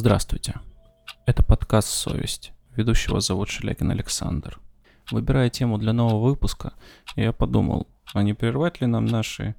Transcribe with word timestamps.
Здравствуйте. 0.00 0.54
Это 1.26 1.42
подкаст 1.42 1.88
«Совесть». 1.88 2.52
Ведущего 2.74 3.20
зовут 3.20 3.50
Шелягин 3.50 3.90
Александр. 3.90 4.58
Выбирая 5.10 5.50
тему 5.50 5.76
для 5.76 5.92
нового 5.92 6.30
выпуска, 6.30 6.72
я 7.16 7.34
подумал, 7.34 7.86
а 8.14 8.22
не 8.22 8.32
прервать 8.32 8.80
ли 8.80 8.86
нам 8.86 9.04
наши 9.04 9.54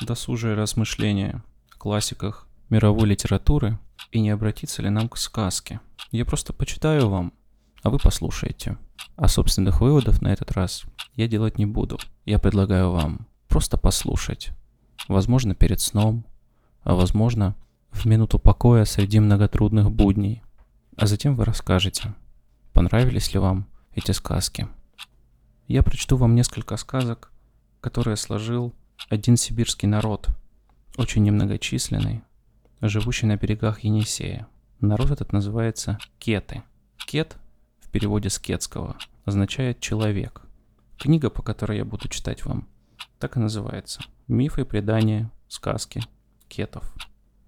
досужие 0.00 0.54
размышления 0.54 1.44
о 1.70 1.76
классиках 1.76 2.48
мировой 2.70 3.06
литературы 3.06 3.78
и 4.12 4.20
не 4.20 4.30
обратиться 4.30 4.80
ли 4.80 4.88
нам 4.88 5.10
к 5.10 5.18
сказке. 5.18 5.78
Я 6.10 6.24
просто 6.24 6.54
почитаю 6.54 7.10
вам, 7.10 7.34
а 7.82 7.90
вы 7.90 7.98
послушаете. 7.98 8.78
А 9.16 9.28
собственных 9.28 9.82
выводов 9.82 10.22
на 10.22 10.32
этот 10.32 10.52
раз 10.52 10.84
я 11.16 11.28
делать 11.28 11.58
не 11.58 11.66
буду. 11.66 11.98
Я 12.24 12.38
предлагаю 12.38 12.92
вам 12.92 13.26
просто 13.46 13.76
послушать. 13.76 14.52
Возможно, 15.06 15.54
перед 15.54 15.82
сном, 15.82 16.24
а 16.82 16.94
возможно, 16.94 17.56
в 17.92 18.04
минуту 18.06 18.38
покоя 18.38 18.84
среди 18.84 19.20
многотрудных 19.20 19.90
будней. 19.90 20.42
А 20.96 21.06
затем 21.06 21.36
вы 21.36 21.44
расскажете, 21.44 22.14
понравились 22.72 23.32
ли 23.32 23.38
вам 23.38 23.66
эти 23.94 24.10
сказки. 24.12 24.68
Я 25.68 25.82
прочту 25.82 26.16
вам 26.16 26.34
несколько 26.34 26.76
сказок, 26.76 27.30
которые 27.80 28.16
сложил 28.16 28.74
один 29.08 29.36
сибирский 29.36 29.88
народ, 29.88 30.28
очень 30.96 31.22
немногочисленный, 31.22 32.22
живущий 32.80 33.26
на 33.26 33.36
берегах 33.36 33.80
Енисея. 33.80 34.48
Народ 34.80 35.10
этот 35.10 35.32
называется 35.32 35.98
кеты. 36.18 36.62
Кет 37.06 37.36
в 37.80 37.88
переводе 37.90 38.30
с 38.30 38.38
кетского 38.38 38.96
означает 39.24 39.80
«человек». 39.80 40.42
Книга, 40.98 41.30
по 41.30 41.42
которой 41.42 41.78
я 41.78 41.84
буду 41.84 42.08
читать 42.08 42.44
вам, 42.44 42.68
так 43.18 43.36
и 43.36 43.40
называется. 43.40 44.00
Мифы, 44.28 44.64
предания, 44.64 45.30
сказки 45.48 46.02
кетов. 46.48 46.92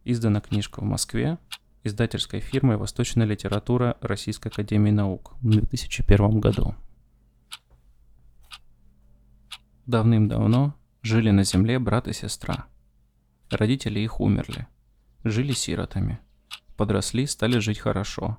Издана 0.06 0.42
книжка 0.42 0.80
в 0.80 0.84
Москве 0.84 1.38
издательской 1.82 2.40
фирмой 2.40 2.76
«Восточная 2.76 3.26
литература 3.26 3.96
Российской 4.02 4.48
Академии 4.48 4.90
Наук» 4.90 5.32
в 5.40 5.48
2001 5.48 6.40
году. 6.40 6.74
Давным-давно 9.86 10.74
жили 11.00 11.30
на 11.30 11.42
земле 11.44 11.78
брат 11.78 12.06
и 12.08 12.12
сестра. 12.12 12.66
Родители 13.50 14.00
их 14.00 14.20
умерли. 14.20 14.66
Жили 15.24 15.52
сиротами. 15.52 16.20
Подросли, 16.76 17.26
стали 17.26 17.58
жить 17.58 17.78
хорошо. 17.78 18.36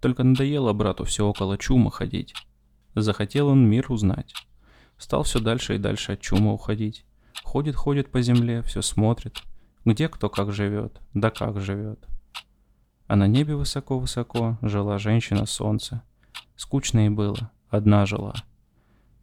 Только 0.00 0.24
надоело 0.24 0.72
брату 0.72 1.04
все 1.04 1.26
около 1.26 1.58
чума 1.58 1.90
ходить. 1.90 2.34
Захотел 2.94 3.48
он 3.48 3.68
мир 3.68 3.92
узнать. 3.92 4.32
Стал 4.96 5.24
все 5.24 5.38
дальше 5.38 5.74
и 5.74 5.78
дальше 5.78 6.12
от 6.12 6.20
чума 6.22 6.52
уходить. 6.52 7.04
Ходит-ходит 7.42 8.10
по 8.10 8.22
земле, 8.22 8.62
все 8.62 8.80
смотрит– 8.80 9.42
где 9.88 10.10
кто 10.10 10.28
как 10.28 10.52
живет, 10.52 11.00
да 11.14 11.30
как 11.30 11.60
живет. 11.60 11.98
А 13.06 13.16
на 13.16 13.26
небе 13.26 13.56
высоко-высоко 13.56 14.58
жила 14.60 14.98
женщина 14.98 15.46
солнце. 15.46 16.02
Скучно 16.56 16.98
ей 17.00 17.08
было, 17.08 17.50
одна 17.70 18.04
жила. 18.04 18.34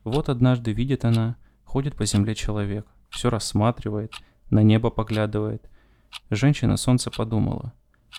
Вот 0.04 0.28
однажды 0.28 0.74
видит 0.74 1.06
она, 1.06 1.36
ходит 1.66 1.96
по 1.96 2.06
земле 2.08 2.34
человек, 2.34 2.88
все 3.10 3.30
рассматривает, 3.30 4.12
на 4.50 4.64
небо 4.64 4.90
поглядывает. 4.90 5.70
Женщина 6.32 6.78
солнце 6.78 7.12
подумала, 7.12 7.74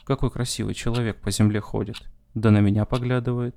какой 0.04 0.30
красивый 0.30 0.74
человек 0.74 1.20
по 1.20 1.32
земле 1.32 1.60
ходит, 1.60 2.08
да 2.34 2.52
на 2.52 2.60
меня 2.60 2.84
поглядывает. 2.84 3.56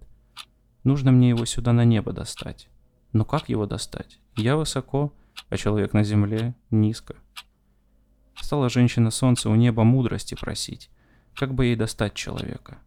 Нужно 0.84 1.12
мне 1.12 1.30
его 1.30 1.46
сюда 1.46 1.74
на 1.74 1.86
небо 1.86 2.12
достать. 2.12 2.70
Но 3.14 3.24
как 3.24 3.50
его 3.50 3.68
достать? 3.68 4.20
Я 4.36 4.56
высоко, 4.56 5.14
а 5.50 5.58
человек 5.58 5.94
на 5.94 6.04
земле 6.04 6.56
низко. 6.72 7.16
Стала 8.42 8.70
женщина 8.70 9.12
солнца 9.12 9.50
у 9.50 9.56
неба 9.56 9.84
мудрости 9.84 10.36
просить, 10.36 10.90
как 11.36 11.54
бы 11.54 11.66
ей 11.66 11.76
достать 11.76 12.14
человека. 12.14 12.80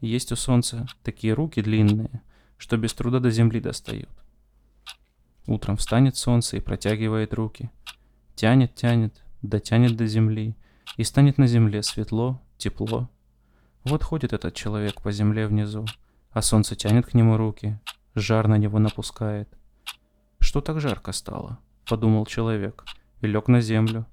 Есть 0.00 0.32
у 0.32 0.36
солнца 0.36 0.86
такие 1.02 1.32
руки 1.32 1.62
длинные, 1.62 2.22
что 2.56 2.76
без 2.76 2.92
труда 2.94 3.18
до 3.20 3.30
земли 3.30 3.60
достают. 3.60 4.10
Утром 5.46 5.76
встанет 5.76 6.16
солнце 6.16 6.58
и 6.58 6.60
протягивает 6.60 7.34
руки. 7.34 7.70
Тянет, 8.34 8.74
тянет, 8.74 9.22
дотянет 9.42 9.96
до 9.96 10.06
земли, 10.06 10.54
и 10.96 11.04
станет 11.04 11.38
на 11.38 11.46
земле 11.46 11.82
светло, 11.82 12.40
тепло. 12.58 13.08
Вот 13.84 14.02
ходит 14.02 14.32
этот 14.32 14.54
человек 14.54 15.00
по 15.00 15.12
земле 15.12 15.46
внизу, 15.46 15.86
а 16.30 16.42
солнце 16.42 16.76
тянет 16.76 17.06
к 17.06 17.14
нему 17.14 17.36
руки, 17.36 17.78
жар 18.14 18.48
на 18.48 18.58
него 18.58 18.78
напускает. 18.78 19.48
Что 20.38 20.60
так 20.60 20.80
жарко 20.80 21.12
стало? 21.12 21.58
Подумал 21.86 22.26
человек 22.26 22.84
и 23.20 23.26
лег 23.26 23.48
на 23.48 23.60
землю, 23.60 24.06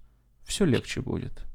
все 0.48 0.66
легче 0.66 1.02
будет. 1.02 1.46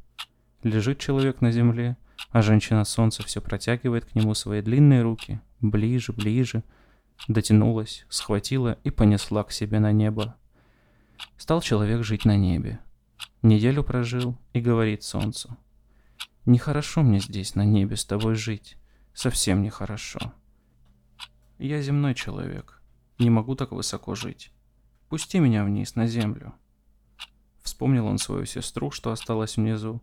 Лежит 0.62 0.98
человек 0.98 1.40
на 1.40 1.50
земле, 1.50 1.96
а 2.30 2.42
женщина 2.42 2.84
солнца 2.84 3.24
все 3.24 3.40
протягивает 3.40 4.04
к 4.04 4.14
нему 4.14 4.34
свои 4.34 4.60
длинные 4.60 5.02
руки, 5.02 5.40
ближе, 5.60 6.12
ближе, 6.12 6.62
дотянулась, 7.26 8.04
схватила 8.10 8.78
и 8.84 8.90
понесла 8.90 9.44
к 9.44 9.50
себе 9.50 9.80
на 9.80 9.92
небо. 9.92 10.36
Стал 11.38 11.62
человек 11.62 12.04
жить 12.04 12.26
на 12.26 12.36
небе. 12.36 12.80
Неделю 13.40 13.82
прожил 13.82 14.38
и 14.52 14.60
говорит 14.60 15.02
солнцу. 15.02 15.56
«Нехорошо 16.44 17.02
мне 17.02 17.18
здесь 17.18 17.54
на 17.54 17.64
небе 17.64 17.96
с 17.96 18.04
тобой 18.04 18.34
жить, 18.34 18.76
совсем 19.14 19.62
нехорошо. 19.62 20.32
Я 21.58 21.80
земной 21.80 22.14
человек, 22.14 22.82
не 23.18 23.30
могу 23.30 23.54
так 23.54 23.72
высоко 23.72 24.14
жить. 24.14 24.52
Пусти 25.08 25.38
меня 25.38 25.64
вниз 25.64 25.94
на 25.94 26.06
землю». 26.06 26.52
Вспомнил 27.62 28.06
он 28.06 28.18
свою 28.18 28.44
сестру, 28.44 28.90
что 28.90 29.12
осталась 29.12 29.56
внизу. 29.56 30.02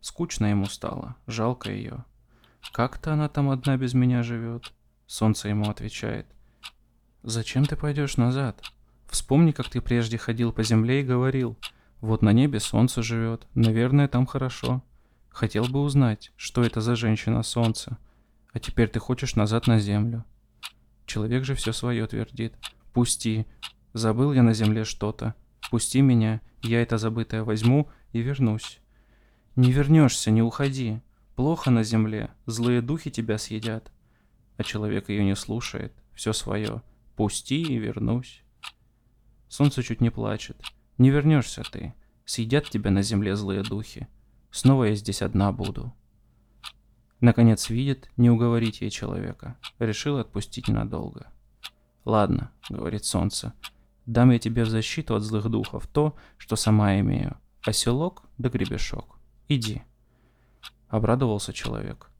Скучно 0.00 0.46
ему 0.46 0.66
стало, 0.66 1.16
жалко 1.26 1.70
ее. 1.70 2.04
Как-то 2.72 3.12
она 3.12 3.28
там 3.28 3.50
одна 3.50 3.76
без 3.76 3.94
меня 3.94 4.22
живет. 4.22 4.72
Солнце 5.06 5.48
ему 5.48 5.70
отвечает. 5.70 6.26
Зачем 7.22 7.64
ты 7.64 7.76
пойдешь 7.76 8.16
назад? 8.16 8.62
Вспомни, 9.08 9.52
как 9.52 9.68
ты 9.68 9.80
прежде 9.80 10.18
ходил 10.18 10.52
по 10.52 10.62
земле 10.62 11.00
и 11.00 11.04
говорил. 11.04 11.56
Вот 12.00 12.22
на 12.22 12.32
небе 12.32 12.60
солнце 12.60 13.02
живет, 13.02 13.46
наверное, 13.54 14.08
там 14.08 14.26
хорошо. 14.26 14.82
Хотел 15.28 15.64
бы 15.64 15.80
узнать, 15.80 16.32
что 16.36 16.62
это 16.62 16.80
за 16.80 16.96
женщина 16.96 17.42
солнце. 17.42 17.98
А 18.52 18.58
теперь 18.58 18.88
ты 18.88 18.98
хочешь 18.98 19.34
назад 19.36 19.66
на 19.66 19.78
землю. 19.78 20.24
Человек 21.04 21.44
же 21.44 21.54
все 21.54 21.72
свое 21.72 22.06
твердит. 22.06 22.54
Пусти. 22.92 23.46
Забыл 23.92 24.32
я 24.32 24.42
на 24.42 24.54
земле 24.54 24.84
что-то. 24.84 25.34
Пусти 25.70 26.00
меня, 26.00 26.40
я 26.66 26.82
это 26.82 26.98
забытое 26.98 27.44
возьму 27.44 27.88
и 28.12 28.20
вернусь. 28.20 28.80
Не 29.54 29.72
вернешься, 29.72 30.30
не 30.30 30.42
уходи. 30.42 31.00
Плохо 31.34 31.70
на 31.70 31.82
земле, 31.82 32.30
злые 32.46 32.80
духи 32.80 33.10
тебя 33.10 33.38
съедят. 33.38 33.90
А 34.56 34.64
человек 34.64 35.08
ее 35.08 35.24
не 35.24 35.36
слушает, 35.36 35.92
все 36.14 36.32
свое. 36.32 36.82
Пусти 37.14 37.62
и 37.62 37.76
вернусь. 37.76 38.42
Солнце 39.48 39.82
чуть 39.82 40.00
не 40.00 40.10
плачет. 40.10 40.56
Не 40.98 41.10
вернешься 41.10 41.62
ты. 41.62 41.94
Съедят 42.24 42.68
тебя 42.68 42.90
на 42.90 43.02
земле 43.02 43.36
злые 43.36 43.62
духи. 43.62 44.08
Снова 44.50 44.84
я 44.84 44.94
здесь 44.94 45.22
одна 45.22 45.52
буду. 45.52 45.94
Наконец 47.20 47.70
видит, 47.70 48.10
не 48.16 48.30
уговорить 48.30 48.80
ей 48.80 48.90
человека. 48.90 49.58
Решил 49.78 50.18
отпустить 50.18 50.68
ненадолго. 50.68 51.32
«Ладно»,— 52.06 52.52
говорит 52.70 53.04
солнце, 53.04 53.52
Дам 54.06 54.30
я 54.30 54.38
тебе 54.38 54.64
в 54.64 54.68
защиту 54.68 55.16
от 55.16 55.22
злых 55.22 55.48
духов 55.48 55.88
то, 55.88 56.14
что 56.38 56.54
сама 56.54 56.98
имею. 57.00 57.36
Оселок 57.66 58.22
да 58.38 58.48
гребешок. 58.48 59.18
Иди. 59.48 59.82
Обрадовался 60.88 61.52
человек. 61.52 62.10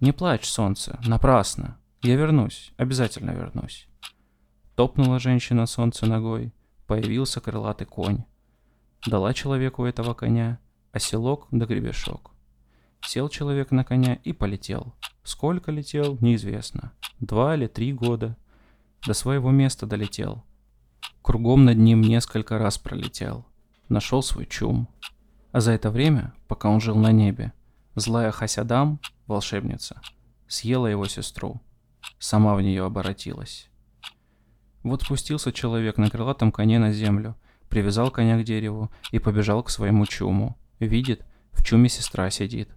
Не 0.00 0.12
плачь, 0.12 0.48
солнце, 0.48 0.98
напрасно. 1.06 1.78
Я 2.02 2.16
вернусь, 2.16 2.72
обязательно 2.76 3.30
вернусь. 3.30 3.88
Топнула 4.74 5.20
женщина 5.20 5.66
солнце 5.66 6.06
ногой. 6.06 6.52
Появился 6.88 7.40
крылатый 7.40 7.86
конь. 7.86 8.24
Дала 9.06 9.32
человеку 9.32 9.84
этого 9.84 10.14
коня 10.14 10.58
оселок 10.92 11.46
да 11.52 11.64
гребешок. 11.64 12.32
Сел 13.02 13.28
человек 13.28 13.70
на 13.70 13.84
коня 13.84 14.18
и 14.24 14.32
полетел. 14.32 14.94
Сколько 15.22 15.70
летел, 15.70 16.18
неизвестно. 16.20 16.92
Два 17.20 17.54
или 17.54 17.68
три 17.68 17.92
года. 17.92 18.36
До 19.06 19.14
своего 19.14 19.52
места 19.52 19.86
долетел– 19.86 20.44
Кругом 21.26 21.64
над 21.64 21.76
ним 21.76 22.02
несколько 22.02 22.56
раз 22.56 22.78
пролетел. 22.78 23.44
Нашел 23.88 24.22
свой 24.22 24.46
чум. 24.46 24.86
А 25.50 25.58
за 25.60 25.72
это 25.72 25.90
время, 25.90 26.32
пока 26.46 26.68
он 26.68 26.80
жил 26.80 26.94
на 26.94 27.10
небе, 27.10 27.52
злая 27.96 28.30
Хасядам, 28.30 29.00
волшебница, 29.26 30.00
съела 30.46 30.86
его 30.86 31.06
сестру. 31.06 31.60
Сама 32.20 32.54
в 32.54 32.62
нее 32.62 32.84
оборотилась. 32.84 33.68
Вот 34.84 35.02
спустился 35.02 35.50
человек 35.50 35.98
на 35.98 36.10
крылатом 36.10 36.52
коне 36.52 36.78
на 36.78 36.92
землю, 36.92 37.34
привязал 37.68 38.12
коня 38.12 38.38
к 38.38 38.44
дереву 38.44 38.92
и 39.10 39.18
побежал 39.18 39.64
к 39.64 39.70
своему 39.70 40.06
чуму. 40.06 40.56
Видит, 40.78 41.24
в 41.50 41.64
чуме 41.64 41.88
сестра 41.88 42.30
сидит. 42.30 42.70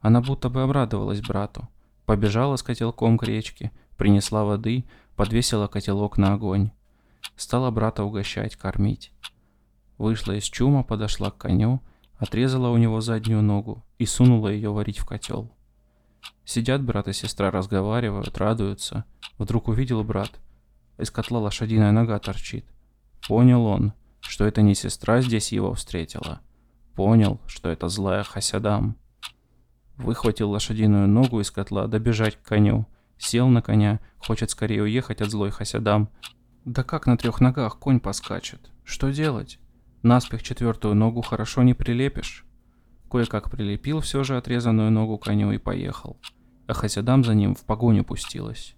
Она 0.00 0.20
будто 0.20 0.48
бы 0.48 0.64
обрадовалась 0.64 1.20
брату. 1.20 1.68
Побежала 2.06 2.56
с 2.56 2.64
котелком 2.64 3.16
к 3.16 3.22
речке, 3.22 3.70
принесла 3.96 4.42
воды, 4.42 4.84
подвесила 5.14 5.68
котелок 5.68 6.18
на 6.18 6.32
огонь. 6.32 6.72
Стала 7.36 7.70
брата 7.70 8.02
угощать, 8.02 8.56
кормить. 8.56 9.12
Вышла 9.98 10.32
из 10.32 10.44
чума, 10.44 10.82
подошла 10.82 11.30
к 11.30 11.38
коню, 11.38 11.82
отрезала 12.16 12.68
у 12.68 12.76
него 12.76 13.00
заднюю 13.00 13.42
ногу 13.42 13.84
и 13.98 14.06
сунула 14.06 14.48
ее 14.48 14.70
варить 14.70 14.98
в 14.98 15.06
котел. 15.06 15.52
Сидят 16.44 16.82
брат 16.82 17.08
и 17.08 17.12
сестра, 17.12 17.50
разговаривают, 17.50 18.36
радуются. 18.38 19.04
Вдруг 19.38 19.68
увидел 19.68 20.02
брат. 20.02 20.30
Из 20.98 21.10
котла 21.10 21.40
лошадиная 21.40 21.92
нога 21.92 22.18
торчит. 22.18 22.64
Понял 23.28 23.66
он, 23.66 23.92
что 24.20 24.46
это 24.46 24.62
не 24.62 24.74
сестра 24.74 25.20
здесь 25.20 25.52
его 25.52 25.74
встретила. 25.74 26.40
Понял, 26.94 27.40
что 27.46 27.68
это 27.68 27.88
злая 27.88 28.22
Хасядам. 28.22 28.96
Выхватил 29.96 30.50
лошадиную 30.50 31.08
ногу 31.08 31.40
из 31.40 31.50
котла, 31.50 31.86
добежать 31.86 32.36
к 32.36 32.42
коню. 32.42 32.86
Сел 33.18 33.48
на 33.48 33.62
коня, 33.62 34.00
хочет 34.18 34.50
скорее 34.50 34.82
уехать 34.82 35.20
от 35.20 35.30
злой 35.30 35.50
Хасядам. 35.50 36.10
Да 36.66 36.82
как 36.82 37.06
на 37.06 37.16
трех 37.16 37.40
ногах 37.40 37.78
конь 37.78 38.00
поскачет? 38.00 38.72
Что 38.82 39.12
делать? 39.12 39.60
Наспех 40.02 40.42
четвертую 40.42 40.96
ногу 40.96 41.22
хорошо 41.22 41.62
не 41.62 41.74
прилепишь. 41.74 42.44
Кое-как 43.08 43.52
прилепил 43.52 44.00
все 44.00 44.24
же 44.24 44.36
отрезанную 44.36 44.90
ногу 44.90 45.16
коню 45.16 45.52
и 45.52 45.58
поехал. 45.58 46.16
А 46.66 46.74
Хасядам 46.74 47.22
за 47.22 47.34
ним 47.34 47.54
в 47.54 47.64
погоню 47.64 48.02
пустилась. 48.02 48.74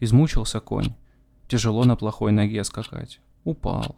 Измучился 0.00 0.60
конь. 0.60 0.94
Тяжело 1.48 1.84
на 1.84 1.96
плохой 1.96 2.30
ноге 2.30 2.62
скакать. 2.62 3.20
Упал. 3.44 3.96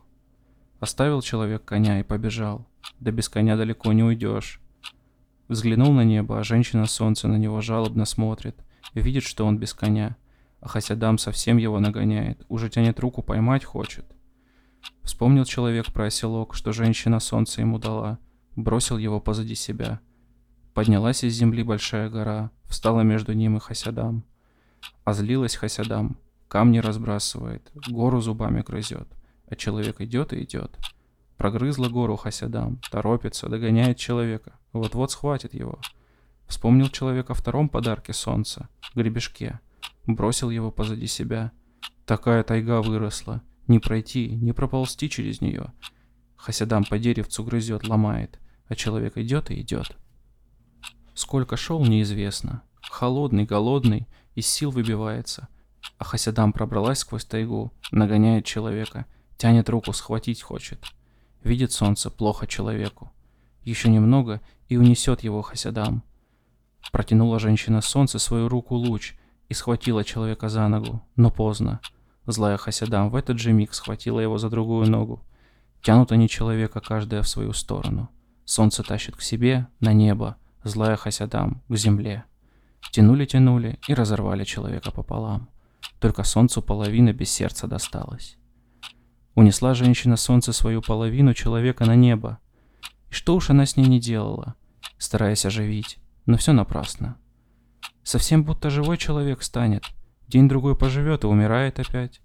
Оставил 0.78 1.20
человек 1.20 1.64
коня 1.64 1.98
и 1.98 2.04
побежал. 2.04 2.64
Да 3.00 3.10
без 3.10 3.28
коня 3.28 3.56
далеко 3.56 3.92
не 3.92 4.04
уйдешь. 4.04 4.60
Взглянул 5.48 5.92
на 5.92 6.04
небо, 6.04 6.38
а 6.38 6.44
женщина 6.44 6.86
солнце 6.86 7.26
на 7.26 7.38
него 7.38 7.60
жалобно 7.60 8.04
смотрит. 8.04 8.54
И 8.94 9.00
видит, 9.00 9.24
что 9.24 9.44
он 9.46 9.58
без 9.58 9.74
коня. 9.74 10.16
А 10.60 10.68
Хасядам 10.68 11.18
совсем 11.18 11.56
его 11.56 11.80
нагоняет. 11.80 12.44
Уже 12.48 12.68
тянет 12.68 13.00
руку, 13.00 13.22
поймать 13.22 13.64
хочет. 13.64 14.04
Вспомнил 15.02 15.44
человек 15.44 15.92
про 15.92 16.06
оселок, 16.06 16.54
что 16.54 16.72
женщина 16.72 17.20
солнце 17.20 17.60
ему 17.60 17.78
дала. 17.78 18.18
Бросил 18.56 18.98
его 18.98 19.20
позади 19.20 19.54
себя. 19.54 20.00
Поднялась 20.74 21.24
из 21.24 21.34
земли 21.34 21.62
большая 21.62 22.10
гора, 22.10 22.50
встала 22.64 23.00
между 23.00 23.32
ним 23.32 23.56
и 23.56 23.60
Хасядам. 23.60 24.24
Озлилась 25.04 25.56
Хасядам, 25.56 26.18
камни 26.48 26.78
разбрасывает, 26.80 27.70
гору 27.88 28.20
зубами 28.20 28.60
грызет, 28.60 29.08
а 29.48 29.56
человек 29.56 30.00
идет 30.00 30.32
и 30.32 30.42
идет. 30.42 30.76
Прогрызла 31.36 31.88
гору 31.88 32.16
Хасядам, 32.16 32.80
торопится, 32.90 33.48
догоняет 33.48 33.96
человека, 33.96 34.52
вот-вот 34.72 35.12
схватит 35.12 35.54
его. 35.54 35.78
Вспомнил 36.46 36.88
человек 36.88 37.30
о 37.30 37.34
втором 37.34 37.68
подарке 37.68 38.12
солнца, 38.12 38.68
гребешке, 38.94 39.60
бросил 40.06 40.50
его 40.50 40.70
позади 40.70 41.06
себя. 41.06 41.52
Такая 42.04 42.42
тайга 42.42 42.82
выросла, 42.82 43.42
не 43.66 43.78
пройти, 43.78 44.28
не 44.28 44.52
проползти 44.52 45.10
через 45.10 45.40
нее. 45.40 45.72
Хасядам 46.36 46.84
по 46.84 46.98
деревцу 46.98 47.42
грызет, 47.44 47.88
ломает, 47.88 48.38
а 48.68 48.76
человек 48.76 49.16
идет 49.16 49.50
и 49.50 49.60
идет. 49.60 49.96
Сколько 51.14 51.56
шел, 51.56 51.84
неизвестно. 51.84 52.62
Холодный, 52.82 53.44
голодный, 53.44 54.06
из 54.34 54.46
сил 54.46 54.70
выбивается. 54.70 55.48
А 55.98 56.04
Хасядам 56.04 56.52
пробралась 56.52 56.98
сквозь 56.98 57.24
тайгу, 57.24 57.72
нагоняет 57.90 58.44
человека, 58.44 59.06
тянет 59.38 59.68
руку, 59.68 59.92
схватить 59.92 60.42
хочет. 60.42 60.84
Видит 61.42 61.72
солнце, 61.72 62.10
плохо 62.10 62.46
человеку. 62.46 63.10
Еще 63.62 63.88
немного, 63.88 64.40
и 64.68 64.76
унесет 64.76 65.22
его 65.22 65.42
Хасядам. 65.42 66.02
Протянула 66.92 67.38
женщина 67.38 67.80
солнце 67.80 68.18
свою 68.18 68.48
руку 68.48 68.74
луч 68.76 69.14
и 69.48 69.54
схватила 69.54 70.04
человека 70.04 70.48
за 70.48 70.66
ногу, 70.68 71.02
но 71.16 71.30
поздно. 71.30 71.80
Злая 72.26 72.56
Хасядам 72.56 73.10
в 73.10 73.16
этот 73.16 73.38
же 73.38 73.52
миг 73.52 73.72
схватила 73.72 74.20
его 74.20 74.38
за 74.38 74.50
другую 74.50 74.90
ногу. 74.90 75.22
Тянут 75.82 76.10
они 76.10 76.28
человека 76.28 76.80
каждая 76.80 77.22
в 77.22 77.28
свою 77.28 77.52
сторону. 77.52 78.10
Солнце 78.44 78.82
тащит 78.82 79.16
к 79.16 79.20
себе, 79.20 79.68
на 79.80 79.92
небо, 79.92 80.36
злая 80.64 80.96
Хасядам 80.96 81.62
к 81.68 81.76
земле. 81.76 82.24
Тянули-тянули 82.92 83.78
и 83.86 83.94
разорвали 83.94 84.44
человека 84.44 84.90
пополам. 84.90 85.48
Только 86.00 86.24
солнцу 86.24 86.62
половина 86.62 87.12
без 87.12 87.30
сердца 87.30 87.66
досталась. 87.66 88.36
Унесла 89.34 89.74
женщина 89.74 90.16
солнце 90.16 90.52
свою 90.52 90.82
половину 90.82 91.34
человека 91.34 91.84
на 91.84 91.94
небо. 91.94 92.38
И 93.10 93.12
что 93.14 93.36
уж 93.36 93.50
она 93.50 93.66
с 93.66 93.76
ней 93.76 93.86
не 93.86 94.00
делала, 94.00 94.54
стараясь 94.98 95.44
оживить, 95.44 95.98
но 96.24 96.36
все 96.36 96.52
напрасно. 96.52 97.16
Совсем 98.06 98.44
будто 98.44 98.70
живой 98.70 98.98
человек 98.98 99.42
станет, 99.42 99.82
день-другой 100.28 100.76
поживет 100.76 101.24
и 101.24 101.26
умирает 101.26 101.80
опять. 101.80 102.20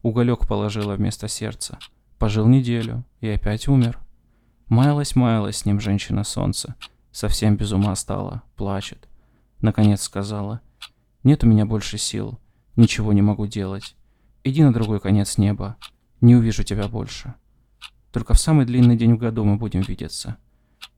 Уголек 0.00 0.48
положила 0.48 0.94
вместо 0.94 1.28
сердца, 1.28 1.78
пожил 2.18 2.48
неделю 2.48 3.04
и 3.20 3.28
опять 3.28 3.68
умер. 3.68 3.98
Маялась-маялась 4.68 5.58
с 5.58 5.66
ним 5.66 5.78
женщина 5.78 6.24
солнца, 6.24 6.74
совсем 7.12 7.56
без 7.56 7.70
ума 7.72 7.94
стала, 7.96 8.44
плачет. 8.56 9.06
Наконец 9.60 10.00
сказала, 10.00 10.62
«Нет 11.22 11.44
у 11.44 11.48
меня 11.48 11.66
больше 11.66 11.98
сил, 11.98 12.40
ничего 12.74 13.12
не 13.12 13.20
могу 13.20 13.46
делать. 13.46 13.96
Иди 14.42 14.62
на 14.62 14.72
другой 14.72 15.00
конец 15.00 15.36
неба, 15.36 15.76
не 16.22 16.34
увижу 16.34 16.64
тебя 16.64 16.88
больше. 16.88 17.34
Только 18.10 18.32
в 18.32 18.40
самый 18.40 18.64
длинный 18.64 18.96
день 18.96 19.16
в 19.16 19.18
году 19.18 19.44
мы 19.44 19.56
будем 19.56 19.82
видеться. 19.82 20.38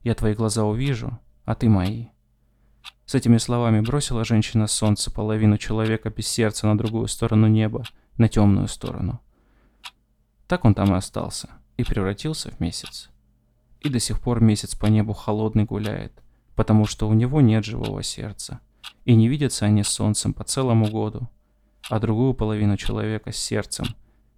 Я 0.03 0.15
твои 0.15 0.33
глаза 0.33 0.63
увижу, 0.63 1.19
а 1.43 1.55
ты 1.55 1.67
мои». 1.67 2.05
С 3.05 3.15
этими 3.15 3.37
словами 3.37 3.79
бросила 3.81 4.25
женщина 4.25 4.67
солнце 4.67 5.11
половину 5.11 5.57
человека 5.57 6.09
без 6.09 6.27
сердца 6.27 6.67
на 6.67 6.77
другую 6.77 7.07
сторону 7.07 7.47
неба, 7.47 7.83
на 8.17 8.27
темную 8.27 8.67
сторону. 8.67 9.21
Так 10.47 10.65
он 10.65 10.73
там 10.73 10.93
и 10.93 10.97
остался, 10.97 11.49
и 11.77 11.83
превратился 11.83 12.51
в 12.51 12.59
месяц. 12.59 13.09
И 13.81 13.89
до 13.89 13.99
сих 13.99 14.19
пор 14.19 14.41
месяц 14.41 14.75
по 14.75 14.87
небу 14.87 15.13
холодный 15.13 15.63
гуляет, 15.63 16.11
потому 16.55 16.85
что 16.85 17.07
у 17.07 17.13
него 17.13 17.41
нет 17.41 17.63
живого 17.63 18.03
сердца. 18.03 18.59
И 19.05 19.15
не 19.15 19.27
видятся 19.27 19.65
они 19.65 19.83
с 19.83 19.89
солнцем 19.89 20.33
по 20.33 20.43
целому 20.43 20.89
году, 20.89 21.29
а 21.89 21.99
другую 21.99 22.33
половину 22.33 22.77
человека 22.77 23.31
с 23.31 23.37
сердцем 23.37 23.85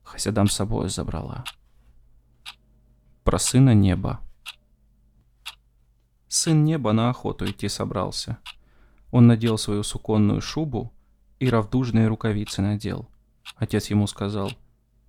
Хасядам 0.09 0.47
с 0.47 0.53
собой 0.53 0.89
забрала. 0.89 1.43
Про 3.23 3.37
сына 3.37 3.75
неба. 3.75 4.21
Сын 6.29 6.63
неба 6.63 6.93
на 6.93 7.09
охоту 7.09 7.45
идти 7.45 7.67
собрался. 7.67 8.37
Он 9.11 9.27
надел 9.27 9.57
свою 9.57 9.83
суконную 9.83 10.39
шубу 10.39 10.93
и 11.39 11.49
равдужные 11.49 12.07
рукавицы 12.07 12.61
надел. 12.61 13.09
Отец 13.57 13.89
ему 13.89 14.07
сказал, 14.07 14.51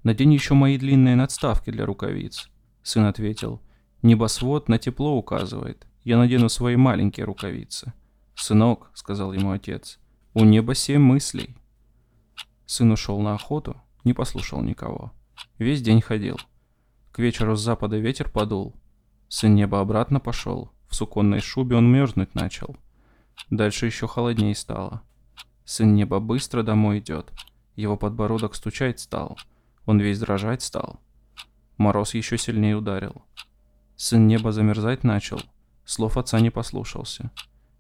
«Надень 0.03 0.33
еще 0.33 0.55
мои 0.55 0.79
длинные 0.79 1.15
надставки 1.15 1.71
для 1.71 1.87
рукавиц». 1.87 2.51
Сын 2.83 3.05
ответил, 3.05 3.61
Небосвод 4.03 4.69
на 4.71 4.79
тепло 4.79 5.15
указывает. 5.17 5.87
Я 6.05 6.17
надену 6.17 6.49
свои 6.49 6.77
маленькие 6.77 7.27
рукавицы. 7.27 7.93
«Сынок»,— 8.35 8.91
сказал 8.95 9.35
ему 9.35 9.51
отец,— 9.51 9.99
«у 10.35 10.45
неба 10.45 10.75
семь 10.75 11.03
мыслей». 11.03 11.55
Сын 12.65 12.91
ушел 12.91 13.21
на 13.21 13.35
охоту, 13.35 13.77
не 14.05 14.15
послушал 14.15 14.63
никого. 14.63 15.13
Весь 15.59 15.83
день 15.83 16.01
ходил. 16.01 16.39
К 17.13 17.19
вечеру 17.19 17.57
с 17.57 17.61
запада 17.61 17.99
ветер 17.99 18.31
подул. 18.31 18.75
Сын 19.29 19.55
неба 19.55 19.81
обратно 19.81 20.19
пошел. 20.21 20.71
В 20.91 20.95
суконной 20.97 21.41
шубе 21.41 21.77
он 21.77 21.91
мерзнуть 21.91 22.35
начал. 22.35 22.77
Дальше 23.49 23.87
еще 23.87 24.07
холоднее 24.07 24.55
стало. 24.55 25.03
Сын 25.65 25.95
неба 25.95 26.19
быстро 26.19 26.63
домой 26.63 26.99
идет. 26.99 27.33
Его 27.77 27.97
подбородок 27.97 28.57
стучать 28.57 28.99
стал. 29.01 29.39
Он 29.87 30.01
весь 30.01 30.19
дрожать 30.19 30.63
стал. 30.63 31.01
Мороз 31.77 32.15
еще 32.15 32.37
сильнее 32.37 32.77
ударил. 32.77 33.23
Сын 33.97 34.27
неба 34.27 34.51
замерзать 34.51 35.05
начал. 35.05 35.41
Слов 35.85 36.17
отца 36.17 36.41
не 36.41 36.51
послушался. 36.51 37.31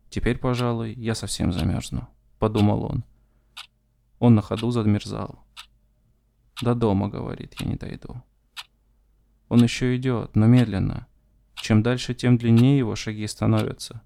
Теперь, 0.09 0.39
пожалуй, 0.39 0.95
я 0.95 1.15
совсем 1.15 1.53
замерзну, 1.53 2.09
подумал 2.39 2.85
он. 2.85 3.05
Он 4.21 4.35
на 4.37 4.43
ходу 4.43 4.71
замерзал. 4.71 5.45
До 6.63 6.75
дома, 6.75 7.09
говорит, 7.09 7.55
я 7.61 7.67
не 7.67 7.77
дойду. 7.77 8.23
Он 9.49 9.63
еще 9.63 9.97
идет, 9.97 10.37
но 10.37 10.47
медленно. 10.47 11.09
Чем 11.55 11.83
дальше, 11.83 12.15
тем 12.15 12.39
длиннее 12.39 12.79
его 12.79 12.97
шаги 12.97 13.27
становятся. 13.27 14.03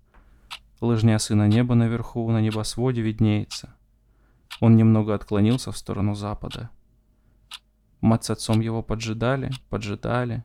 Лыжня 0.81 1.19
сына 1.19 1.47
неба 1.49 1.75
наверху 1.75 2.31
на 2.31 2.41
небосводе 2.41 3.01
виднеется. 3.01 3.75
Он 4.61 4.77
немного 4.77 5.15
отклонился 5.15 5.73
в 5.73 5.79
сторону 5.79 6.15
запада. 6.15 6.71
Мать 8.01 8.25
с 8.25 8.31
отцом 8.31 8.61
его 8.61 8.83
поджидали, 8.83 9.51
поджидали, 9.71 10.45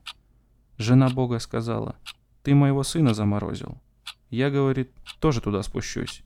Жена 0.80 1.10
Бога 1.10 1.40
сказала, 1.40 1.98
«Ты 2.42 2.56
моего 2.56 2.84
сына 2.84 3.14
заморозил». 3.14 3.82
Я, 4.30 4.50
говорит, 4.50 4.90
тоже 5.20 5.42
туда 5.42 5.62
спущусь. 5.62 6.24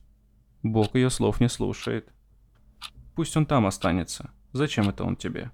Бог 0.62 0.94
ее 0.94 1.10
слов 1.10 1.40
не 1.40 1.48
слушает. 1.48 2.08
«Пусть 3.16 3.36
он 3.36 3.46
там 3.46 3.66
останется. 3.66 4.30
Зачем 4.52 4.88
это 4.88 5.02
он 5.02 5.16
тебе?» 5.16 5.50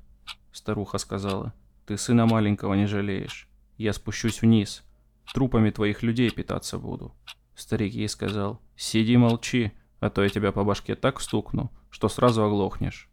Старуха 0.52 0.98
сказала, 0.98 1.54
«Ты 1.86 1.96
сына 1.96 2.26
маленького 2.26 2.74
не 2.74 2.84
жалеешь. 2.84 3.48
Я 3.78 3.94
спущусь 3.94 4.42
вниз. 4.42 4.84
Трупами 5.32 5.70
твоих 5.70 6.02
людей 6.02 6.30
питаться 6.30 6.78
буду». 6.78 7.14
Старик 7.54 7.94
ей 7.94 8.08
сказал, 8.08 8.60
«Сиди 8.76 9.16
молчи, 9.16 9.72
а 10.00 10.10
то 10.10 10.22
я 10.22 10.28
тебя 10.28 10.52
по 10.52 10.64
башке 10.64 10.94
так 10.94 11.20
стукну, 11.20 11.70
что 11.90 12.08
сразу 12.08 12.44
оглохнешь». 12.44 13.08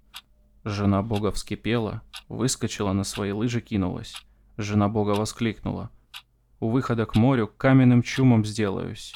Жена 0.64 1.02
Бога 1.02 1.32
вскипела, 1.32 2.02
выскочила 2.30 2.94
на 2.94 3.04
свои 3.04 3.32
лыжи, 3.32 3.62
кинулась. 3.62 4.14
Жена 4.58 4.90
бога 4.90 5.12
воскликнула. 5.12 5.92
У 6.60 6.70
выхода 6.70 7.06
к 7.06 7.16
морю 7.16 7.48
каменным 7.48 8.02
чумом 8.02 8.44
сделаюсь. 8.44 9.14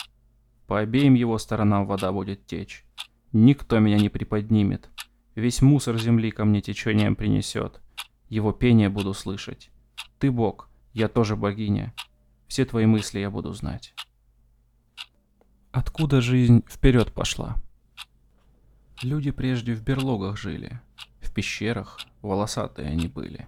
По 0.68 0.80
обеим 0.80 1.16
его 1.16 1.38
сторонам 1.40 1.88
вода 1.88 2.12
будет 2.12 2.46
течь. 2.46 2.86
Никто 3.34 3.80
меня 3.80 3.98
не 3.98 4.10
приподнимет. 4.10 4.90
Весь 5.34 5.62
мусор 5.62 5.98
земли 5.98 6.30
ко 6.30 6.46
мне 6.46 6.62
течением 6.62 7.16
принесет. 7.16 7.82
Его 8.30 8.52
пение 8.52 8.90
буду 8.90 9.14
слышать. 9.14 9.72
Ты 10.20 10.32
бог, 10.32 10.70
я 10.94 11.08
тоже 11.08 11.36
богиня. 11.36 11.94
Все 12.52 12.66
твои 12.66 12.86
мысли 12.86 13.20
я 13.20 13.30
буду 13.32 13.54
знать. 13.54 13.94
Откуда 15.72 16.20
жизнь 16.20 16.66
вперед 16.68 17.14
пошла? 17.14 17.56
Люди 19.02 19.32
прежде 19.32 19.74
в 19.74 19.82
берлогах 19.82 20.36
жили, 20.36 20.82
в 21.22 21.32
пещерах, 21.34 22.02
волосатые 22.22 22.90
они 22.90 23.08
были. 23.08 23.48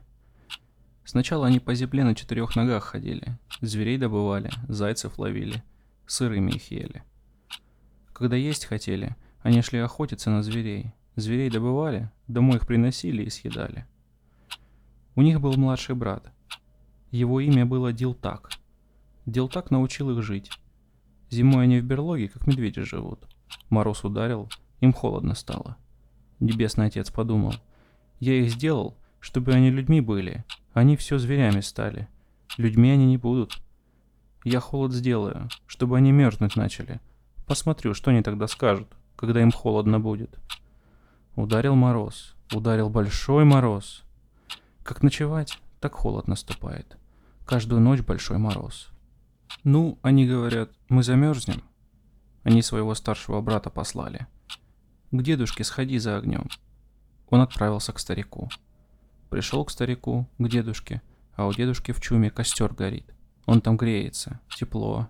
Сначала 1.03 1.47
они 1.47 1.59
по 1.59 1.75
земле 1.75 2.05
на 2.05 2.15
четырех 2.15 2.55
ногах 2.55 2.85
ходили, 2.85 3.37
зверей 3.59 3.97
добывали, 3.97 4.49
зайцев 4.69 5.19
ловили, 5.19 5.61
сырыми 6.07 6.51
их 6.51 6.71
ели. 6.71 7.03
Когда 8.13 8.37
есть 8.37 8.63
хотели, 8.63 9.17
они 9.41 9.61
шли 9.63 9.79
охотиться 9.79 10.29
на 10.29 10.43
зверей, 10.43 10.93
зверей 11.17 11.49
добывали, 11.49 12.09
домой 12.29 12.55
их 12.55 12.65
приносили 12.65 13.23
и 13.23 13.29
съедали. 13.29 13.85
У 15.15 15.21
них 15.21 15.41
был 15.41 15.57
младший 15.57 15.93
брат. 15.93 16.31
Его 17.11 17.41
имя 17.41 17.65
было 17.65 17.91
Дилтак. 17.91 18.62
Дилтак 19.25 19.71
научил 19.71 20.11
их 20.11 20.23
жить. 20.23 20.51
Зимой 21.29 21.63
они 21.63 21.79
в 21.79 21.83
берлоге, 21.83 22.27
как 22.29 22.45
медведи 22.47 22.81
живут. 22.81 23.27
Мороз 23.69 24.03
ударил, 24.03 24.49
им 24.81 24.93
холодно 24.93 25.33
стало. 25.35 25.77
Небесный 26.39 26.87
отец 26.87 27.09
подумал, 27.09 27.53
я 28.19 28.35
их 28.35 28.51
сделал, 28.51 28.97
чтобы 29.19 29.53
они 29.53 29.69
людьми 29.69 30.01
были, 30.01 30.45
они 30.73 30.95
все 30.95 31.17
зверями 31.17 31.61
стали. 31.61 32.07
Людьми 32.57 32.89
они 32.89 33.05
не 33.05 33.17
будут. 33.17 33.61
Я 34.43 34.59
холод 34.59 34.93
сделаю, 34.93 35.49
чтобы 35.67 35.97
они 35.97 36.11
мерзнуть 36.11 36.55
начали. 36.55 36.99
Посмотрю, 37.47 37.93
что 37.93 38.11
они 38.11 38.21
тогда 38.21 38.47
скажут, 38.47 38.87
когда 39.15 39.41
им 39.41 39.51
холодно 39.51 39.99
будет. 39.99 40.37
Ударил 41.35 41.75
мороз, 41.75 42.35
ударил 42.53 42.89
большой 42.89 43.43
мороз. 43.43 44.03
Как 44.83 45.01
ночевать, 45.01 45.59
так 45.79 45.93
холод 45.93 46.27
наступает. 46.27 46.97
Каждую 47.45 47.81
ночь 47.81 48.01
большой 48.01 48.37
мороз. 48.37 48.92
Ну, 49.63 49.99
они 50.01 50.25
говорят, 50.25 50.71
мы 50.89 51.03
замерзнем. 51.03 51.63
Они 52.43 52.61
своего 52.61 52.95
старшего 52.95 53.41
брата 53.41 53.69
послали. 53.69 54.27
К 55.11 55.21
дедушке 55.21 55.63
сходи 55.63 55.97
за 55.99 56.17
огнем. 56.17 56.49
Он 57.29 57.41
отправился 57.41 57.93
к 57.93 57.99
старику. 57.99 58.49
Пришел 59.29 59.63
к 59.65 59.71
старику, 59.71 60.27
к 60.37 60.47
дедушке, 60.47 61.01
а 61.35 61.47
у 61.47 61.53
дедушки 61.53 61.91
в 61.91 62.01
чуме 62.01 62.29
костер 62.29 62.73
горит. 62.73 63.13
Он 63.45 63.61
там 63.61 63.77
греется, 63.77 64.39
тепло. 64.49 65.07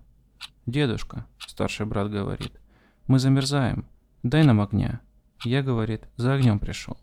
«Дедушка»,— 0.65 1.25
старший 1.39 1.85
брат 1.85 2.09
говорит,— 2.09 2.53
«мы 3.07 3.19
замерзаем, 3.19 3.85
дай 4.23 4.43
нам 4.43 4.61
огня». 4.61 5.01
Я, 5.43 5.61
говорит, 5.61 6.07
за 6.15 6.35
огнем 6.35 6.57
пришел. 6.57 6.97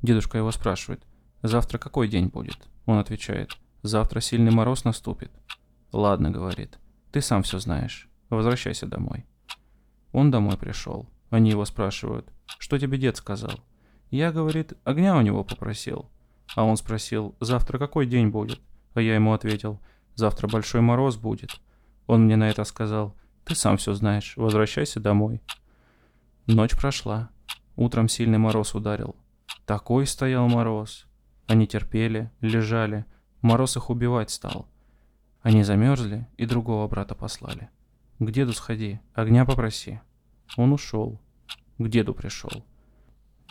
Дедушка 0.00 0.38
его 0.38 0.50
спрашивает, 0.52 1.02
«Завтра 1.42 1.76
какой 1.76 2.08
день 2.08 2.28
будет?» 2.28 2.66
Он 2.86 2.98
отвечает, 2.98 3.58
«Завтра 3.82 4.20
сильный 4.20 4.52
мороз 4.52 4.84
наступит». 4.84 5.30
«Ладно»,— 5.92 6.30
говорит,— 6.32 6.78
«ты 7.12 7.20
сам 7.20 7.42
все 7.42 7.58
знаешь, 7.58 8.08
возвращайся 8.30 8.86
домой». 8.86 9.26
Он 10.12 10.30
домой 10.30 10.58
пришел. 10.58 11.08
Они 11.30 11.50
его 11.50 11.64
спрашивают, 11.64 12.28
«Что 12.58 12.78
тебе 12.78 12.98
дед 12.98 13.16
сказал?» 13.16 13.60
Я, 14.12 14.30
говорит, 14.30 14.74
огня 14.84 15.16
у 15.16 15.22
него 15.22 15.42
попросил. 15.42 16.10
А 16.54 16.64
он 16.64 16.76
спросил, 16.76 17.34
завтра 17.40 17.78
какой 17.78 18.04
день 18.04 18.28
будет? 18.28 18.60
А 18.92 19.00
я 19.00 19.14
ему 19.14 19.32
ответил, 19.32 19.80
завтра 20.14 20.48
большой 20.48 20.82
мороз 20.82 21.16
будет. 21.16 21.58
Он 22.06 22.26
мне 22.26 22.36
на 22.36 22.50
это 22.50 22.64
сказал, 22.64 23.16
ты 23.46 23.54
сам 23.54 23.78
все 23.78 23.94
знаешь, 23.94 24.34
возвращайся 24.36 25.00
домой. 25.00 25.40
Ночь 26.46 26.76
прошла. 26.76 27.30
Утром 27.74 28.06
сильный 28.06 28.36
мороз 28.36 28.74
ударил. 28.74 29.16
Такой 29.64 30.06
стоял 30.06 30.46
мороз. 30.46 31.06
Они 31.46 31.66
терпели, 31.66 32.30
лежали. 32.42 33.06
Мороз 33.40 33.78
их 33.78 33.88
убивать 33.88 34.30
стал. 34.30 34.68
Они 35.42 35.64
замерзли 35.64 36.28
и 36.36 36.46
другого 36.46 36.86
брата 36.88 37.14
послали. 37.14 37.68
К 38.18 38.30
деду 38.30 38.52
сходи, 38.52 39.00
огня 39.12 39.44
попроси. 39.44 40.00
Он 40.56 40.72
ушел. 40.72 41.20
К 41.78 41.88
деду 41.88 42.14
пришел. 42.14 42.64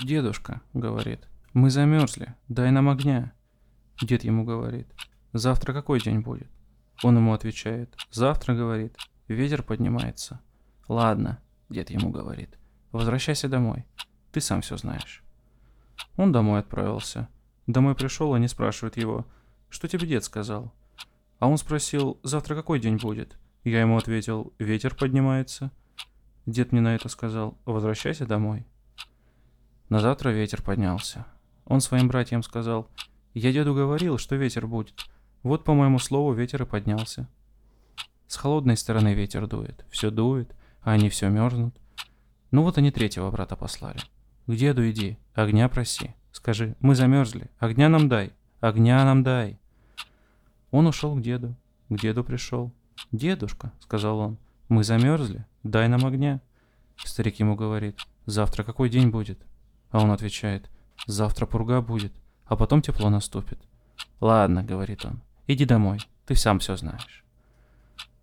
Дедушка, 0.02 0.62
говорит, 0.74 1.28
«Мы 1.54 1.70
замерзли, 1.70 2.36
дай 2.48 2.72
нам 2.72 2.90
огня». 2.90 3.34
Дед 4.02 4.24
ему 4.24 4.46
говорит, 4.46 4.88
«Завтра 5.34 5.74
какой 5.74 6.00
день 6.00 6.22
будет?» 6.22 6.50
Он 7.04 7.18
ему 7.18 7.34
отвечает, 7.34 7.94
«Завтра,— 8.10 8.54
говорит,— 8.56 8.96
ветер 9.28 9.62
поднимается». 9.62 10.40
«Ладно»,— 10.88 11.40
дед 11.70 11.90
ему 11.90 12.10
говорит,— 12.10 12.58
«возвращайся 12.92 13.50
домой, 13.50 13.86
ты 14.32 14.40
сам 14.40 14.62
все 14.62 14.78
знаешь». 14.78 15.24
Он 16.16 16.32
домой 16.32 16.62
отправился. 16.62 17.28
Домой 17.68 17.96
пришел, 17.96 18.34
они 18.34 18.48
спрашивают 18.48 18.98
его, 18.98 19.26
«Что 19.70 19.88
тебе 19.88 20.08
дед 20.08 20.24
сказал?» 20.24 20.74
А 21.42 21.48
он 21.48 21.58
спросил, 21.58 22.20
«Завтра 22.22 22.54
какой 22.54 22.80
день 22.80 22.98
будет?» 22.98 23.36
Я 23.64 23.82
ему 23.82 23.98
ответил, 23.98 24.54
«Ветер 24.60 24.94
поднимается». 24.94 25.72
Дед 26.46 26.72
мне 26.72 26.82
на 26.82 26.94
это 26.94 27.10
сказал, 27.10 27.58
«Возвращайся 27.66 28.28
домой». 28.28 28.68
На 29.90 30.02
завтра 30.02 30.30
ветер 30.30 30.62
поднялся. 30.62 31.26
Он 31.66 31.82
своим 31.82 32.10
братьям 32.10 32.44
сказал, 32.44 32.92
«Я 33.34 33.52
деду 33.52 33.74
говорил, 33.74 34.20
что 34.20 34.36
ветер 34.36 34.68
будет. 34.68 34.94
Вот, 35.42 35.64
по 35.64 35.74
моему 35.74 35.98
слову, 35.98 36.32
ветер 36.32 36.62
и 36.62 36.66
поднялся». 36.68 37.28
С 38.28 38.38
холодной 38.38 38.78
стороны 38.78 39.16
ветер 39.16 39.48
дует, 39.48 39.84
все 39.90 40.12
дует, 40.12 40.56
а 40.82 40.92
они 40.92 41.10
все 41.10 41.28
мерзнут. 41.30 41.76
Ну 42.52 42.62
вот 42.62 42.78
они 42.78 42.92
третьего 42.92 43.32
брата 43.32 43.56
послали. 43.56 44.00
К 44.46 44.54
деду 44.54 44.88
иди, 44.88 45.18
огня 45.34 45.70
проси. 45.70 46.14
Скажи, 46.32 46.76
мы 46.82 46.94
замерзли, 46.94 47.50
огня 47.58 47.90
нам 47.90 48.10
дай, 48.10 48.32
огня 48.60 49.04
нам 49.04 49.24
дай. 49.24 49.61
Он 50.72 50.88
ушел 50.88 51.16
к 51.16 51.22
деду, 51.22 51.56
к 51.90 52.00
деду 52.00 52.24
пришел. 52.24 52.72
«Дедушка»,— 53.12 53.72
сказал 53.80 54.20
он,— 54.20 54.38
«мы 54.70 54.84
замерзли, 54.84 55.46
дай 55.64 55.88
нам 55.88 56.06
огня». 56.06 56.42
Старик 56.98 57.40
ему 57.40 57.56
говорит, 57.56 58.00
«Завтра 58.26 58.64
какой 58.64 58.90
день 58.90 59.10
будет?» 59.10 59.40
А 59.90 60.00
он 60.00 60.12
отвечает, 60.12 60.70
Завтра 61.08 61.46
пурга 61.48 61.82
будет, 61.82 62.14
а 62.46 62.56
потом 62.56 62.82
тепло 62.82 63.10
наступит. 63.10 63.60
Ладно, 64.20 64.64
говорит 64.64 65.04
он, 65.04 65.22
иди 65.48 65.66
домой, 65.66 66.00
ты 66.26 66.36
сам 66.36 66.60
все 66.60 66.78
знаешь. 66.78 67.24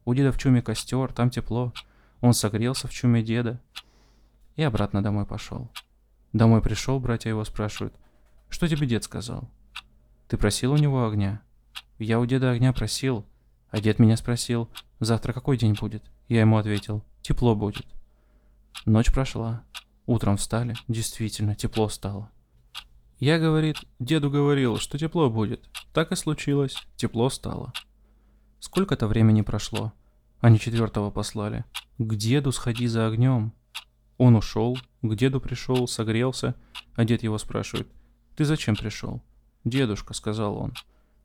У 0.05 0.15
деда 0.15 0.31
в 0.33 0.39
чуме 0.39 0.63
костер, 0.63 1.13
там 1.13 1.31
тепло. 1.31 1.73
Он 2.21 2.33
согрелся 2.33 2.89
в 2.89 2.93
чуме 2.93 3.23
деда 3.23 3.61
и 4.57 4.63
обратно 4.63 5.03
домой 5.03 5.27
пошел. 5.27 5.71
Домой 6.33 6.63
пришел, 6.63 7.01
братья 7.01 7.31
его 7.31 7.45
спрашивают, 7.45 7.95
что 8.49 8.69
тебе 8.69 8.87
дед 8.87 9.05
сказал? 9.05 9.51
Ты 10.29 10.37
просил 10.37 10.73
у 10.73 10.77
него 10.77 11.07
огня? 11.07 11.43
Я 11.99 12.21
у 12.21 12.27
деда 12.27 12.53
огня 12.53 12.73
просил, 12.73 13.27
а 13.71 13.81
дед 13.81 13.99
меня 13.99 14.17
спросил, 14.17 14.69
завтра 15.01 15.33
какой 15.33 15.57
день 15.57 15.75
будет? 15.75 16.05
Я 16.29 16.41
ему 16.41 16.57
ответил, 16.57 17.05
тепло 17.23 17.57
будет. 17.57 17.87
Ночь 18.87 19.13
прошла, 19.13 19.65
утром 20.07 20.37
встали, 20.37 20.75
действительно, 20.87 21.55
тепло 21.55 21.89
стало. 21.89 22.31
Я, 23.19 23.41
говорит, 23.41 23.79
деду 23.99 24.31
говорил, 24.31 24.79
что 24.79 24.97
тепло 24.97 25.29
будет. 25.29 25.69
Так 25.93 26.13
и 26.13 26.17
случилось, 26.17 26.77
тепло 26.97 27.29
стало. 27.31 27.73
Сколько-то 28.61 29.09
времени 29.09 29.43
прошло. 29.43 29.93
Они 30.41 30.61
четвертого 30.61 31.11
послали. 31.11 31.65
К 31.99 32.15
деду 32.15 32.53
сходи 32.53 32.87
за 32.87 33.09
огнем. 33.09 33.53
Он 34.19 34.37
ушел, 34.37 34.79
к 35.03 35.15
деду 35.17 35.41
пришел, 35.41 35.89
согрелся, 35.89 36.55
а 36.95 37.05
дед 37.05 37.25
его 37.25 37.39
спрашивает, 37.39 37.89
ты 38.37 38.45
зачем 38.45 38.77
пришел? 38.77 39.21
Дедушка, 39.65 40.15
сказал 40.15 40.57
он, 40.57 40.75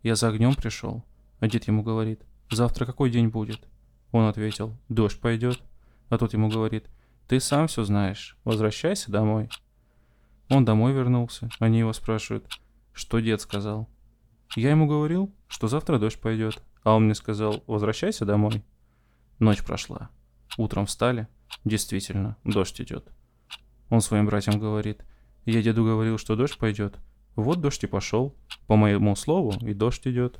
я 0.03 0.15
за 0.15 0.27
огнем 0.27 0.53
пришел. 0.53 1.03
А 1.39 1.47
дед 1.47 1.67
ему 1.67 1.81
говорит, 1.81 2.21
завтра 2.51 2.85
какой 2.85 3.09
день 3.09 3.29
будет? 3.29 3.67
Он 4.11 4.27
ответил, 4.27 4.77
дождь 4.89 5.19
пойдет. 5.19 5.61
А 6.09 6.17
тот 6.17 6.33
ему 6.33 6.49
говорит, 6.49 6.87
ты 7.27 7.39
сам 7.39 7.67
все 7.67 7.83
знаешь, 7.83 8.37
возвращайся 8.43 9.11
домой. 9.11 9.49
Он 10.49 10.65
домой 10.65 10.93
вернулся. 10.93 11.49
Они 11.59 11.79
его 11.79 11.93
спрашивают, 11.93 12.47
что 12.93 13.19
дед 13.19 13.41
сказал. 13.41 13.89
Я 14.55 14.69
ему 14.69 14.87
говорил, 14.87 15.33
что 15.47 15.67
завтра 15.67 15.97
дождь 15.97 16.19
пойдет. 16.19 16.61
А 16.83 16.95
он 16.95 17.05
мне 17.05 17.15
сказал, 17.15 17.63
возвращайся 17.65 18.25
домой. 18.25 18.63
Ночь 19.39 19.63
прошла. 19.63 20.09
Утром 20.57 20.85
встали. 20.85 21.27
Действительно, 21.63 22.37
дождь 22.43 22.79
идет. 22.81 23.09
Он 23.89 24.01
своим 24.01 24.25
братьям 24.25 24.59
говорит, 24.59 25.03
я 25.45 25.61
деду 25.61 25.83
говорил, 25.85 26.17
что 26.17 26.35
дождь 26.35 26.57
пойдет. 26.57 26.97
Вот 27.35 27.61
дождь 27.61 27.83
и 27.83 27.87
пошел. 27.87 28.35
По 28.67 28.75
моему 28.75 29.15
слову, 29.15 29.53
и 29.61 29.73
дождь 29.73 30.07
идет. 30.07 30.39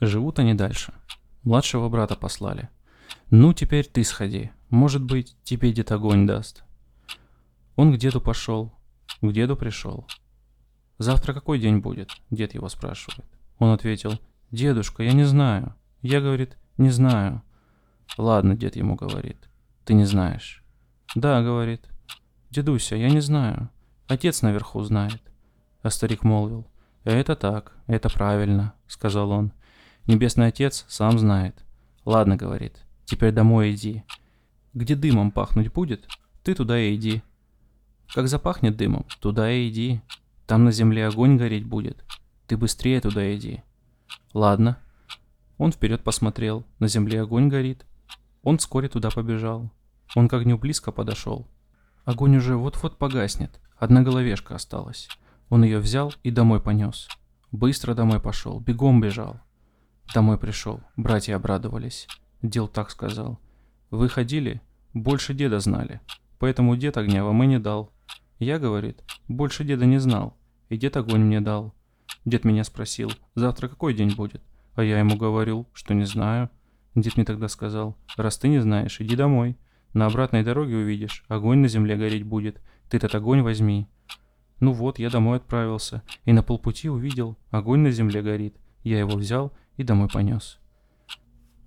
Живут 0.00 0.38
они 0.38 0.54
дальше. 0.54 0.92
Младшего 1.42 1.88
брата 1.88 2.16
послали. 2.16 2.68
Ну, 3.30 3.52
теперь 3.52 3.86
ты 3.86 4.02
сходи. 4.04 4.50
Может 4.70 5.02
быть, 5.02 5.36
тебе 5.44 5.72
дед 5.72 5.92
огонь 5.92 6.26
даст. 6.26 6.64
Он 7.76 7.94
к 7.94 7.98
деду 7.98 8.20
пошел, 8.20 8.72
к 9.20 9.32
деду 9.32 9.56
пришел. 9.56 10.06
«Завтра 10.98 11.32
какой 11.32 11.58
день 11.58 11.78
будет?»– 11.78 12.10
дед 12.30 12.54
его 12.54 12.68
спрашивает. 12.68 13.26
Он 13.58 13.70
ответил, 13.70 14.20
«Дедушка, 14.50 15.02
я 15.02 15.12
не 15.12 15.24
знаю». 15.24 15.74
Я, 16.00 16.20
говорит, 16.20 16.56
«Не 16.76 16.90
знаю». 16.90 17.42
«Ладно»,– 18.18 18.54
дед 18.56 18.76
ему 18.76 18.94
говорит, 18.94 19.48
«ты 19.84 19.94
не 19.94 20.04
знаешь». 20.04 20.62
«Да»,– 21.14 21.42
говорит, 21.42 21.88
«Дедуся, 22.50 22.94
я 22.94 23.08
не 23.08 23.20
знаю. 23.20 23.70
Отец 24.06 24.42
наверху 24.42 24.82
знает». 24.82 25.22
А 25.82 25.90
старик 25.90 26.22
молвил. 26.22 26.66
«Это 27.04 27.34
так, 27.34 27.76
это 27.88 28.08
правильно»,— 28.08 28.74
сказал 28.86 29.30
он. 29.30 29.52
«Небесный 30.06 30.46
отец 30.46 30.84
сам 30.88 31.18
знает». 31.18 31.64
«Ладно»,— 32.04 32.36
говорит,— 32.38 32.76
«теперь 33.04 33.32
домой 33.32 33.72
иди. 33.72 34.04
Где 34.74 34.94
дымом 34.94 35.32
пахнуть 35.32 35.72
будет, 35.72 36.08
ты 36.44 36.54
туда 36.54 36.78
и 36.78 36.94
иди. 36.94 37.22
Как 38.14 38.28
запахнет 38.28 38.76
дымом, 38.76 39.06
туда 39.20 39.50
и 39.50 39.68
иди. 39.68 40.00
Там 40.46 40.64
на 40.64 40.72
земле 40.72 41.06
огонь 41.06 41.36
гореть 41.36 41.66
будет. 41.66 42.04
Ты 42.46 42.56
быстрее 42.56 43.00
туда 43.00 43.34
иди». 43.34 43.62
«Ладно». 44.32 44.78
Он 45.58 45.72
вперед 45.72 46.02
посмотрел, 46.02 46.64
на 46.78 46.88
земле 46.88 47.22
огонь 47.22 47.48
горит. 47.48 47.84
Он 48.42 48.58
вскоре 48.58 48.88
туда 48.88 49.10
побежал. 49.10 49.70
Он 50.14 50.28
к 50.28 50.32
огню 50.32 50.58
близко 50.58 50.90
подошел. 50.90 51.46
Огонь 52.04 52.36
уже 52.36 52.56
вот-вот 52.56 52.98
погаснет, 52.98 53.60
одна 53.76 54.02
головешка 54.02 54.56
осталась. 54.56 55.08
Он 55.52 55.64
ее 55.64 55.80
взял 55.80 56.14
и 56.22 56.30
домой 56.30 56.62
понес. 56.62 57.08
Быстро 57.50 57.92
домой 57.92 58.20
пошел, 58.20 58.58
бегом 58.58 59.02
бежал. 59.02 59.38
Домой 60.14 60.38
пришел, 60.38 60.80
братья 60.96 61.36
обрадовались. 61.36 62.08
Дел 62.40 62.68
так 62.68 62.90
сказал. 62.90 63.38
Вы 63.90 64.08
ходили, 64.08 64.62
больше 64.94 65.34
деда 65.34 65.60
знали, 65.60 66.00
поэтому 66.38 66.74
дед 66.74 66.96
огня 66.96 67.22
вам 67.22 67.42
и 67.42 67.46
не 67.46 67.58
дал. 67.58 67.92
Я, 68.38 68.58
говорит, 68.58 69.04
больше 69.28 69.62
деда 69.62 69.84
не 69.84 69.98
знал, 69.98 70.38
и 70.70 70.78
дед 70.78 70.96
огонь 70.96 71.20
мне 71.20 71.42
дал. 71.42 71.74
Дед 72.24 72.44
меня 72.44 72.64
спросил, 72.64 73.12
завтра 73.34 73.68
какой 73.68 73.92
день 73.92 74.14
будет? 74.16 74.42
А 74.74 74.82
я 74.82 74.98
ему 74.98 75.18
говорил, 75.18 75.68
что 75.74 75.92
не 75.92 76.06
знаю. 76.06 76.48
Дед 76.94 77.16
мне 77.16 77.26
тогда 77.26 77.48
сказал, 77.48 77.98
раз 78.16 78.38
ты 78.38 78.48
не 78.48 78.60
знаешь, 78.60 79.02
иди 79.02 79.16
домой. 79.16 79.58
На 79.92 80.06
обратной 80.06 80.44
дороге 80.44 80.76
увидишь, 80.76 81.26
огонь 81.28 81.58
на 81.58 81.68
земле 81.68 81.96
гореть 81.96 82.24
будет. 82.24 82.62
Ты 82.88 82.96
этот 82.96 83.14
огонь 83.14 83.42
возьми. 83.42 83.86
Ну 84.62 84.72
вот, 84.72 85.00
я 85.00 85.10
домой 85.10 85.38
отправился, 85.38 86.04
и 86.24 86.32
на 86.32 86.44
полпути 86.44 86.88
увидел, 86.88 87.36
огонь 87.50 87.80
на 87.80 87.90
земле 87.90 88.22
горит. 88.22 88.54
Я 88.84 89.00
его 89.00 89.16
взял 89.16 89.52
и 89.76 89.82
домой 89.82 90.08
понес. 90.08 90.60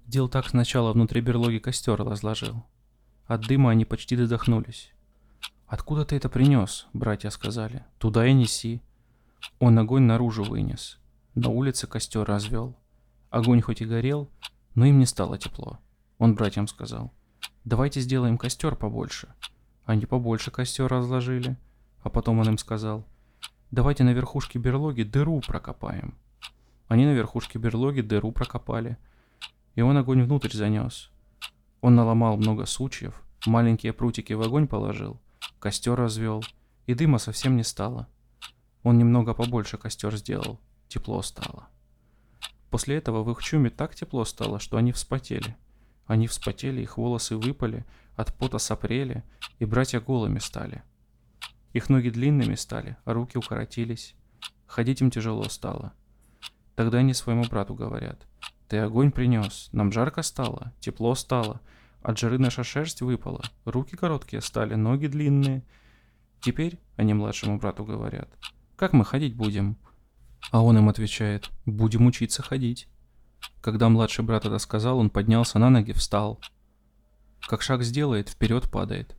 Дел 0.05 0.29
так 0.29 0.47
сначала 0.47 0.93
внутри 0.93 1.19
берлоги 1.19 1.57
костер 1.57 2.01
разложил. 2.01 2.63
От 3.25 3.41
дыма 3.41 3.71
они 3.71 3.83
почти 3.83 4.15
додохнулись. 4.15 4.93
«Откуда 5.67 6.05
ты 6.05 6.15
это 6.15 6.29
принес?»— 6.29 6.87
братья 6.93 7.29
сказали. 7.31 7.83
«Туда 7.97 8.25
и 8.25 8.31
неси». 8.31 8.81
Он 9.59 9.77
огонь 9.77 10.03
наружу 10.03 10.45
вынес. 10.45 10.97
На 11.33 11.49
улице 11.49 11.87
костер 11.87 12.23
развел. 12.23 12.77
Огонь 13.29 13.59
хоть 13.59 13.81
и 13.81 13.85
горел, 13.85 14.29
но 14.73 14.85
им 14.85 14.99
не 14.99 15.05
стало 15.05 15.37
тепло. 15.37 15.79
Он 16.17 16.33
братьям 16.33 16.65
сказал. 16.65 17.11
Давайте 17.65 17.99
сделаем 17.99 18.37
костер 18.37 18.77
побольше. 18.77 19.33
Они 19.83 20.05
побольше 20.05 20.49
костер 20.49 20.87
разложили. 20.87 21.57
А 22.05 22.09
потом 22.11 22.37
он 22.37 22.47
им 22.49 22.57
сказал, 22.59 23.03
давайте 23.71 24.03
на 24.03 24.11
верхушке 24.11 24.59
берлоги 24.59 25.01
дыру 25.01 25.41
прокопаем. 25.41 26.13
Они 26.87 27.03
на 27.03 27.13
верхушке 27.13 27.57
берлоги 27.57 28.01
дыру 28.01 28.31
прокопали. 28.31 28.97
И 29.73 29.81
он 29.81 29.97
огонь 29.97 30.21
внутрь 30.21 30.53
занес. 30.53 31.09
Он 31.81 31.95
наломал 31.95 32.37
много 32.37 32.67
сучьев, 32.67 33.23
маленькие 33.47 33.91
прутики 33.91 34.33
в 34.33 34.41
огонь 34.41 34.67
положил, 34.67 35.19
костер 35.57 35.95
развел, 35.95 36.43
и 36.85 36.93
дыма 36.93 37.17
совсем 37.17 37.57
не 37.57 37.63
стало. 37.63 38.07
Он 38.83 38.99
немного 38.99 39.33
побольше 39.33 39.79
костер 39.79 40.15
сделал, 40.15 40.59
тепло 40.87 41.23
стало. 41.23 41.69
После 42.69 42.97
этого 42.97 43.23
в 43.23 43.31
их 43.31 43.41
чуме 43.41 43.71
так 43.71 43.95
тепло 43.95 44.25
стало, 44.25 44.59
что 44.59 44.77
они 44.77 44.91
вспотели. 44.91 45.57
Они 46.05 46.27
вспотели, 46.27 46.81
их 46.81 46.99
волосы 46.99 47.35
выпали, 47.35 47.83
от 48.15 48.31
пота 48.35 48.59
сопрели, 48.59 49.23
и 49.57 49.65
братья 49.65 49.99
голыми 49.99 50.37
стали. 50.37 50.83
Их 51.75 51.89
ноги 51.89 52.07
длинными 52.07 52.55
стали, 52.55 52.95
а 53.03 53.11
руки 53.11 53.37
укоротились. 53.37 54.15
Ходить 54.65 55.01
им 55.01 55.11
тяжело 55.11 55.43
стало. 55.49 55.91
Тогда 56.75 56.99
они 56.99 57.13
своему 57.13 57.43
брату 57.43 57.75
говорят. 57.75 58.25
«Ты 58.69 58.77
огонь 58.77 59.11
принес, 59.11 59.67
нам 59.73 59.91
жарко 59.91 60.21
стало, 60.21 60.71
тепло 60.79 61.13
стало, 61.15 61.59
от 62.01 62.17
жары 62.17 62.39
наша 62.39 62.63
шерсть 62.63 63.01
выпала, 63.01 63.41
руки 63.65 63.97
короткие 63.97 64.41
стали, 64.41 64.75
ноги 64.75 65.07
длинные. 65.07 65.65
Теперь, 66.39 66.79
они 66.95 67.13
младшему 67.13 67.57
брату 67.57 67.83
говорят, 67.83 68.29
как 68.77 68.93
мы 68.93 69.03
ходить 69.03 69.35
будем?» 69.35 69.75
А 70.51 70.63
он 70.63 70.77
им 70.77 70.87
отвечает, 70.87 71.51
«Будем 71.65 72.05
учиться 72.05 72.41
ходить». 72.41 72.87
Когда 73.59 73.89
младший 73.89 74.23
брат 74.23 74.45
это 74.45 74.59
сказал, 74.59 74.97
он 74.97 75.09
поднялся 75.09 75.59
на 75.59 75.69
ноги, 75.69 75.91
встал. 75.91 76.39
Как 77.41 77.61
шаг 77.61 77.83
сделает, 77.83 78.29
вперед 78.29 78.71
падает. 78.71 79.17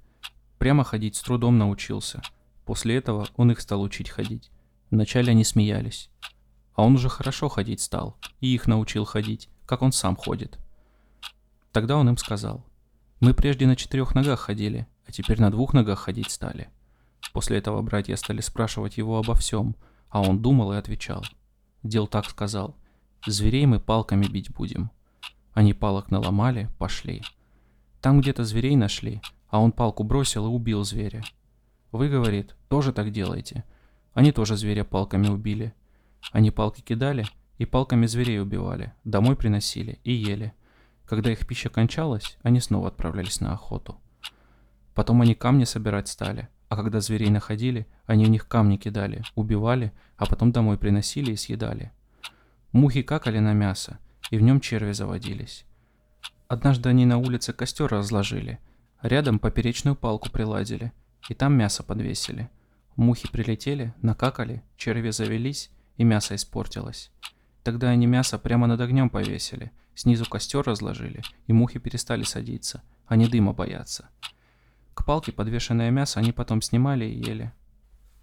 Прямо 0.57 0.85
ходить 0.85 1.17
с 1.17 1.21
трудом 1.21 1.59
научился. 1.59 2.23
После 2.67 2.97
этого 2.97 3.27
он 3.37 3.51
их 3.53 3.61
стал 3.61 3.81
учить 3.81 4.11
ходить. 4.11 4.51
Вначале 4.91 5.31
они 5.31 5.45
смеялись. 5.45 6.11
А 6.75 6.83
он 6.83 6.97
уже 6.97 7.09
хорошо 7.09 7.49
ходить 7.49 7.81
стал, 7.81 8.19
и 8.41 8.55
их 8.55 8.67
научил 8.67 9.07
ходить, 9.07 9.49
как 9.65 9.81
он 9.81 9.93
сам 9.93 10.15
ходит. 10.15 10.59
Тогда 11.73 11.97
он 11.97 12.11
им 12.11 12.19
сказал, 12.19 12.63
«Мы 13.21 13.33
прежде 13.33 13.67
на 13.67 13.77
четырех 13.77 14.15
ногах 14.15 14.41
ходили, 14.41 14.87
а 15.07 15.13
теперь 15.13 15.41
на 15.41 15.51
двух 15.51 15.73
ногах 15.73 16.01
ходить 16.01 16.31
стали». 16.31 16.69
После 17.33 17.57
этого 17.57 17.81
братья 17.81 18.17
стали 18.17 18.43
спрашивать 18.43 18.99
его 18.99 19.19
обо 19.19 19.35
всем, 19.35 19.75
а 20.11 20.21
он 20.21 20.43
думал 20.43 20.75
и 20.75 20.77
отвечал. 20.77 21.25
Дел 21.83 22.07
так 22.07 22.29
сказал– 22.29 22.77
Зверей 23.29 23.67
мы 23.67 23.81
палками 23.81 24.25
бить 24.27 24.53
будем. 24.53 24.93
Они 25.53 25.73
палок 25.75 26.13
наломали, 26.13 26.71
пошли. 26.79 27.23
Там 28.01 28.21
где-то 28.21 28.45
зверей 28.45 28.77
нашли, 28.77 29.21
а 29.49 29.59
он 29.59 29.73
палку 29.73 30.05
бросил 30.05 30.47
и 30.47 30.49
убил 30.49 30.85
зверя. 30.85 31.25
Вы, 31.97 32.09
говорит, 32.09 32.55
тоже 32.69 32.93
так 32.93 33.11
делаете. 33.11 33.65
Они 34.13 34.31
тоже 34.31 34.57
зверя 34.57 34.85
палками 34.85 35.29
убили. 35.29 35.75
Они 36.31 36.51
палки 36.51 36.83
кидали 36.83 37.25
и 37.59 37.65
палками 37.65 38.07
зверей 38.07 38.41
убивали, 38.41 38.93
домой 39.05 39.35
приносили 39.35 39.99
и 40.05 40.13
ели. 40.13 40.53
Когда 41.07 41.33
их 41.33 41.47
пища 41.47 41.71
кончалась, 41.71 42.37
они 42.43 42.61
снова 42.61 42.89
отправлялись 42.89 43.41
на 43.41 43.53
охоту. 43.53 43.99
Потом 44.95 45.23
они 45.23 45.35
камни 45.35 45.65
собирать 45.65 46.09
стали, 46.09 46.49
а 46.69 46.77
когда 46.77 47.01
зверей 47.01 47.31
находили, 47.31 47.87
они 48.07 48.27
в 48.27 48.29
них 48.29 48.47
камни 48.49 48.77
кидали, 48.77 49.23
убивали, 49.35 49.93
а 50.17 50.27
потом 50.27 50.53
домой 50.53 50.77
приносили 50.79 51.33
и 51.33 51.37
съедали. 51.37 51.93
Мухи 52.73 53.03
какали 53.03 53.39
на 53.39 53.55
мясо, 53.55 53.99
и 54.31 54.37
в 54.37 54.43
нем 54.43 54.61
черви 54.61 54.93
заводились. 54.93 55.65
Однажды 56.49 56.89
они 56.89 57.07
на 57.07 57.19
улице 57.19 57.53
костер 57.53 57.89
разложили, 57.89 58.59
рядом 59.01 59.39
поперечную 59.39 59.97
палку 59.97 60.31
приладили, 60.31 60.93
и 61.29 61.35
там 61.35 61.55
мясо 61.55 61.83
подвесили. 61.83 62.49
Мухи 62.97 63.31
прилетели, 63.31 63.95
накакали, 64.03 64.63
черви 64.77 65.11
завелись, 65.11 65.71
и 65.97 66.05
мясо 66.05 66.35
испортилось. 66.35 67.11
Тогда 67.63 67.89
они 67.89 68.07
мясо 68.07 68.39
прямо 68.39 68.67
над 68.67 68.81
огнем 68.81 69.11
повесили, 69.11 69.73
снизу 69.95 70.25
костер 70.25 70.63
разложили, 70.63 71.23
и 71.47 71.53
мухи 71.53 71.79
перестали 71.79 72.23
садиться, 72.23 72.83
они 73.07 73.27
дыма 73.27 73.53
боятся. 73.53 74.09
К 74.95 75.05
палке 75.05 75.33
подвешенное 75.33 75.91
мясо 75.91 76.21
они 76.21 76.33
потом 76.33 76.63
снимали 76.63 77.05
и 77.05 77.23
ели. 77.23 77.53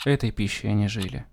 Этой 0.05 0.31
пищей 0.31 0.69
они 0.69 0.87
жили. 0.87 1.25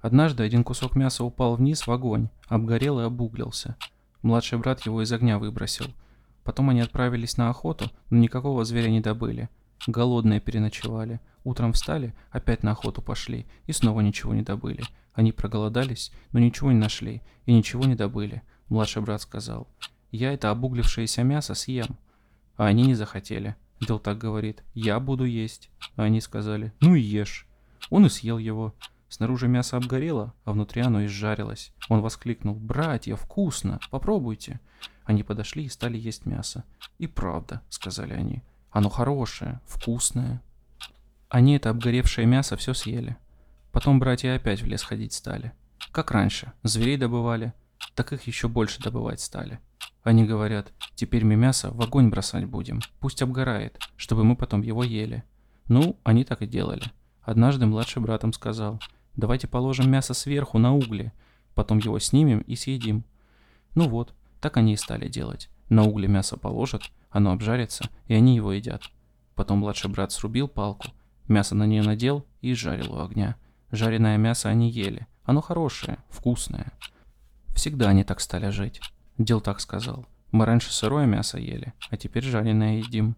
Однажды 0.00 0.42
один 0.42 0.64
кусок 0.64 0.96
мяса 0.96 1.24
упал 1.24 1.56
вниз 1.56 1.86
в 1.86 1.90
огонь, 1.90 2.28
обгорел 2.46 3.00
и 3.00 3.04
обуглился. 3.04 3.76
Младший 4.22 4.58
брат 4.58 4.84
его 4.86 5.02
из 5.02 5.12
огня 5.12 5.38
выбросил. 5.38 5.86
Потом 6.44 6.70
они 6.70 6.80
отправились 6.80 7.36
на 7.36 7.50
охоту, 7.50 7.90
но 8.10 8.18
никакого 8.18 8.64
зверя 8.64 8.90
не 8.90 9.00
добыли. 9.00 9.48
Голодные 9.86 10.40
переночевали. 10.40 11.20
Утром 11.44 11.74
встали, 11.74 12.14
опять 12.30 12.62
на 12.62 12.70
охоту 12.70 13.02
пошли 13.02 13.46
и 13.66 13.72
снова 13.72 14.00
ничего 14.00 14.32
не 14.32 14.42
добыли. 14.42 14.82
Они 15.12 15.30
проголодались, 15.30 16.10
но 16.32 16.40
ничего 16.40 16.72
не 16.72 16.78
нашли 16.78 17.22
и 17.44 17.52
ничего 17.52 17.84
не 17.84 17.94
добыли. 17.94 18.42
Младший 18.68 19.02
брат 19.02 19.20
сказал, 19.20 19.68
«Я 20.10 20.32
это 20.32 20.50
обуглившееся 20.50 21.22
мясо 21.22 21.54
съем». 21.54 21.98
А 22.56 22.66
они 22.66 22.84
не 22.84 22.94
захотели. 22.94 23.56
Дел 23.80 23.98
так 23.98 24.16
говорит, 24.16 24.62
«Я 24.72 24.98
буду 25.00 25.24
есть». 25.24 25.70
А 25.96 26.04
они 26.04 26.20
сказали, 26.20 26.72
«Ну 26.80 26.94
и 26.94 27.00
ешь». 27.00 27.46
Он 27.90 28.06
и 28.06 28.08
съел 28.08 28.38
его. 28.38 28.74
Снаружи 29.10 29.48
мясо 29.48 29.76
обгорело, 29.76 30.32
а 30.44 30.52
внутри 30.52 30.80
оно 30.80 31.04
изжарилось. 31.04 31.72
Он 31.90 32.00
воскликнул 32.00 32.54
«Братья, 32.54 33.16
вкусно! 33.16 33.78
Попробуйте!» 33.90 34.60
Они 35.04 35.22
подошли 35.22 35.64
и 35.64 35.68
стали 35.68 35.98
есть 35.98 36.24
мясо. 36.24 36.64
«И 36.98 37.06
правда»,— 37.06 37.60
сказали 37.68 38.14
они,— 38.14 38.42
«оно 38.74 38.90
хорошее, 38.90 39.60
вкусное». 39.66 40.42
Они 41.30 41.56
это 41.56 41.70
обгоревшее 41.70 42.26
мясо 42.26 42.56
все 42.58 42.74
съели. 42.74 43.16
Потом 43.72 43.98
братья 43.98 44.34
опять 44.34 44.60
в 44.60 44.66
лес 44.66 44.82
ходить 44.82 45.14
стали. 45.14 45.52
Как 45.90 46.10
раньше, 46.10 46.52
зверей 46.62 46.98
добывали, 46.98 47.54
так 47.94 48.12
их 48.12 48.24
еще 48.24 48.48
больше 48.48 48.82
добывать 48.82 49.20
стали. 49.20 49.58
Они 50.02 50.24
говорят, 50.24 50.72
теперь 50.94 51.24
мы 51.24 51.36
мясо 51.36 51.70
в 51.70 51.80
огонь 51.80 52.10
бросать 52.10 52.44
будем, 52.44 52.80
пусть 53.00 53.22
обгорает, 53.22 53.78
чтобы 53.96 54.24
мы 54.24 54.36
потом 54.36 54.60
его 54.60 54.84
ели. 54.84 55.24
Ну, 55.68 55.98
они 56.04 56.24
так 56.24 56.42
и 56.42 56.46
делали. 56.46 56.84
Однажды 57.22 57.64
младший 57.64 58.02
братом 58.02 58.34
сказал, 58.34 58.80
Давайте 59.16 59.46
положим 59.46 59.90
мясо 59.90 60.12
сверху 60.12 60.58
на 60.58 60.74
угли, 60.74 61.12
потом 61.54 61.78
его 61.78 61.98
снимем 62.00 62.40
и 62.40 62.56
съедим. 62.56 63.04
Ну 63.74 63.88
вот, 63.88 64.12
так 64.40 64.56
они 64.56 64.72
и 64.72 64.76
стали 64.76 65.08
делать. 65.08 65.50
На 65.68 65.84
угли 65.84 66.06
мясо 66.06 66.36
положат, 66.36 66.82
оно 67.14 67.32
обжарится, 67.32 67.88
и 68.06 68.14
они 68.14 68.36
его 68.36 68.52
едят. 68.52 68.82
Потом 69.34 69.60
младший 69.60 69.90
брат 69.90 70.12
срубил 70.12 70.48
палку, 70.48 70.88
Мясо 71.28 71.54
на 71.54 71.64
нее 71.64 71.82
надел 71.82 72.26
и 72.42 72.52
жарил 72.54 72.94
у 72.94 73.00
огня. 73.00 73.36
Жареное 73.70 74.18
мясо 74.18 74.50
они 74.50 74.70
ели. 74.70 75.06
Оно 75.24 75.40
хорошее, 75.40 75.98
вкусное. 76.10 76.72
Всегда 77.54 77.88
они 77.88 78.04
так 78.04 78.20
стали 78.20 78.50
жить. 78.50 78.80
Дел 79.16 79.40
так 79.40 79.60
сказал. 79.60 80.06
Мы 80.32 80.44
раньше 80.44 80.72
сырое 80.72 81.06
мясо 81.06 81.38
ели, 81.38 81.72
а 81.90 81.96
теперь 81.96 82.24
жареное 82.24 82.78
едим. 82.78 83.16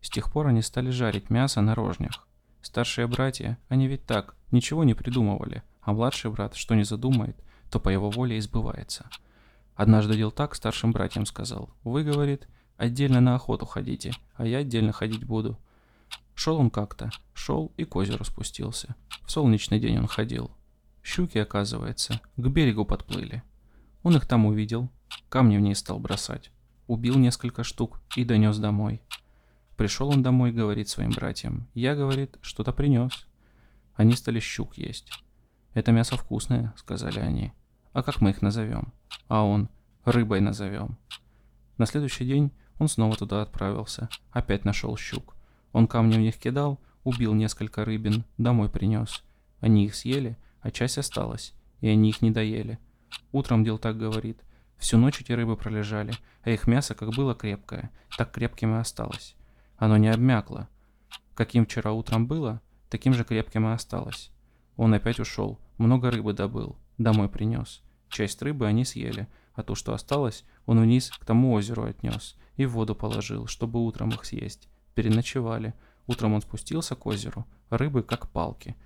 С 0.00 0.10
тех 0.10 0.32
пор 0.32 0.48
они 0.48 0.62
стали 0.62 0.90
жарить 0.90 1.30
мясо 1.30 1.60
на 1.60 1.74
рожнях. 1.74 2.26
Старшие 2.60 3.06
братья, 3.06 3.58
они 3.68 3.86
ведь 3.86 4.04
так, 4.04 4.34
ничего 4.50 4.82
не 4.82 4.94
придумывали, 4.94 5.62
а 5.82 5.92
младший 5.92 6.30
брат, 6.30 6.56
что 6.56 6.74
не 6.74 6.84
задумает, 6.84 7.36
то 7.70 7.78
по 7.78 7.90
его 7.90 8.10
воле 8.10 8.38
избывается. 8.38 9.08
Однажды 9.76 10.16
дел 10.16 10.30
так 10.30 10.54
старшим 10.54 10.92
братьям 10.92 11.26
сказал. 11.26 11.70
Вы, 11.84 12.02
говорит, 12.04 12.48
отдельно 12.76 13.20
на 13.20 13.34
охоту 13.34 13.66
ходите, 13.66 14.12
а 14.34 14.46
я 14.46 14.58
отдельно 14.58 14.92
ходить 14.92 15.24
буду. 15.24 15.58
Шел 16.34 16.56
он 16.56 16.70
как-то, 16.70 17.10
шел 17.32 17.72
и 17.76 17.84
к 17.84 17.94
озеру 17.96 18.24
спустился. 18.24 18.94
В 19.24 19.30
солнечный 19.30 19.78
день 19.78 19.98
он 19.98 20.06
ходил. 20.06 20.50
Щуки, 21.02 21.38
оказывается, 21.38 22.20
к 22.36 22.46
берегу 22.48 22.84
подплыли. 22.84 23.42
Он 24.02 24.16
их 24.16 24.26
там 24.26 24.46
увидел, 24.46 24.90
камни 25.28 25.56
в 25.56 25.60
ней 25.60 25.74
стал 25.74 25.98
бросать. 25.98 26.50
Убил 26.86 27.16
несколько 27.16 27.62
штук 27.62 28.00
и 28.16 28.24
донес 28.24 28.58
домой. 28.58 29.00
Пришел 29.76 30.08
он 30.08 30.22
домой, 30.22 30.52
говорит 30.52 30.88
своим 30.88 31.10
братьям. 31.10 31.68
Я, 31.74 31.94
говорит, 31.94 32.36
что-то 32.42 32.72
принес. 32.72 33.26
Они 33.94 34.12
стали 34.12 34.40
щук 34.40 34.76
есть. 34.76 35.10
Это 35.72 35.92
мясо 35.92 36.16
вкусное, 36.16 36.72
сказали 36.76 37.18
они. 37.18 37.52
А 37.92 38.02
как 38.02 38.20
мы 38.20 38.30
их 38.30 38.42
назовем? 38.42 38.92
А 39.28 39.44
он, 39.44 39.68
рыбой 40.04 40.40
назовем. 40.40 40.98
На 41.78 41.86
следующий 41.86 42.24
день 42.24 42.52
он 42.78 42.88
снова 42.88 43.16
туда 43.16 43.42
отправился. 43.42 44.08
Опять 44.30 44.64
нашел 44.64 44.96
щук. 44.96 45.36
Он 45.72 45.86
камни 45.86 46.16
в 46.16 46.20
них 46.20 46.38
кидал, 46.38 46.80
убил 47.02 47.34
несколько 47.34 47.84
рыбин, 47.84 48.24
домой 48.38 48.68
принес. 48.68 49.22
Они 49.60 49.84
их 49.84 49.94
съели, 49.94 50.36
а 50.60 50.70
часть 50.70 50.98
осталась, 50.98 51.54
и 51.80 51.88
они 51.88 52.10
их 52.10 52.22
не 52.22 52.30
доели. 52.30 52.78
Утром 53.32 53.64
дел 53.64 53.78
так 53.78 53.96
говорит. 53.96 54.40
Всю 54.78 54.98
ночь 54.98 55.20
эти 55.20 55.32
рыбы 55.32 55.56
пролежали, 55.56 56.12
а 56.42 56.50
их 56.50 56.66
мясо 56.66 56.94
как 56.94 57.10
было 57.10 57.34
крепкое, 57.34 57.90
так 58.16 58.32
крепким 58.32 58.74
и 58.74 58.78
осталось. 58.78 59.36
Оно 59.76 59.96
не 59.96 60.08
обмякло. 60.08 60.68
Каким 61.34 61.64
вчера 61.64 61.92
утром 61.92 62.26
было, 62.26 62.60
таким 62.90 63.14
же 63.14 63.24
крепким 63.24 63.66
и 63.66 63.72
осталось. 63.72 64.30
Он 64.76 64.92
опять 64.94 65.20
ушел, 65.20 65.60
много 65.78 66.10
рыбы 66.10 66.32
добыл, 66.32 66.76
домой 66.98 67.28
принес. 67.28 67.82
Часть 68.08 68.42
рыбы 68.42 68.66
они 68.66 68.84
съели, 68.84 69.28
а 69.54 69.62
то, 69.62 69.74
что 69.74 69.94
осталось, 69.94 70.44
он 70.66 70.80
вниз 70.80 71.10
к 71.10 71.24
тому 71.24 71.52
озеру 71.52 71.84
отнес 71.84 72.36
и 72.56 72.66
воду 72.66 72.94
положил, 72.94 73.46
чтобы 73.46 73.84
утром 73.84 74.10
их 74.10 74.24
съесть. 74.24 74.68
Переночевали. 74.94 75.74
Утром 76.06 76.34
он 76.34 76.42
спустился 76.42 76.94
к 76.94 77.06
озеру, 77.06 77.46
рыбы 77.70 78.02
как 78.02 78.30
палки. 78.30 78.76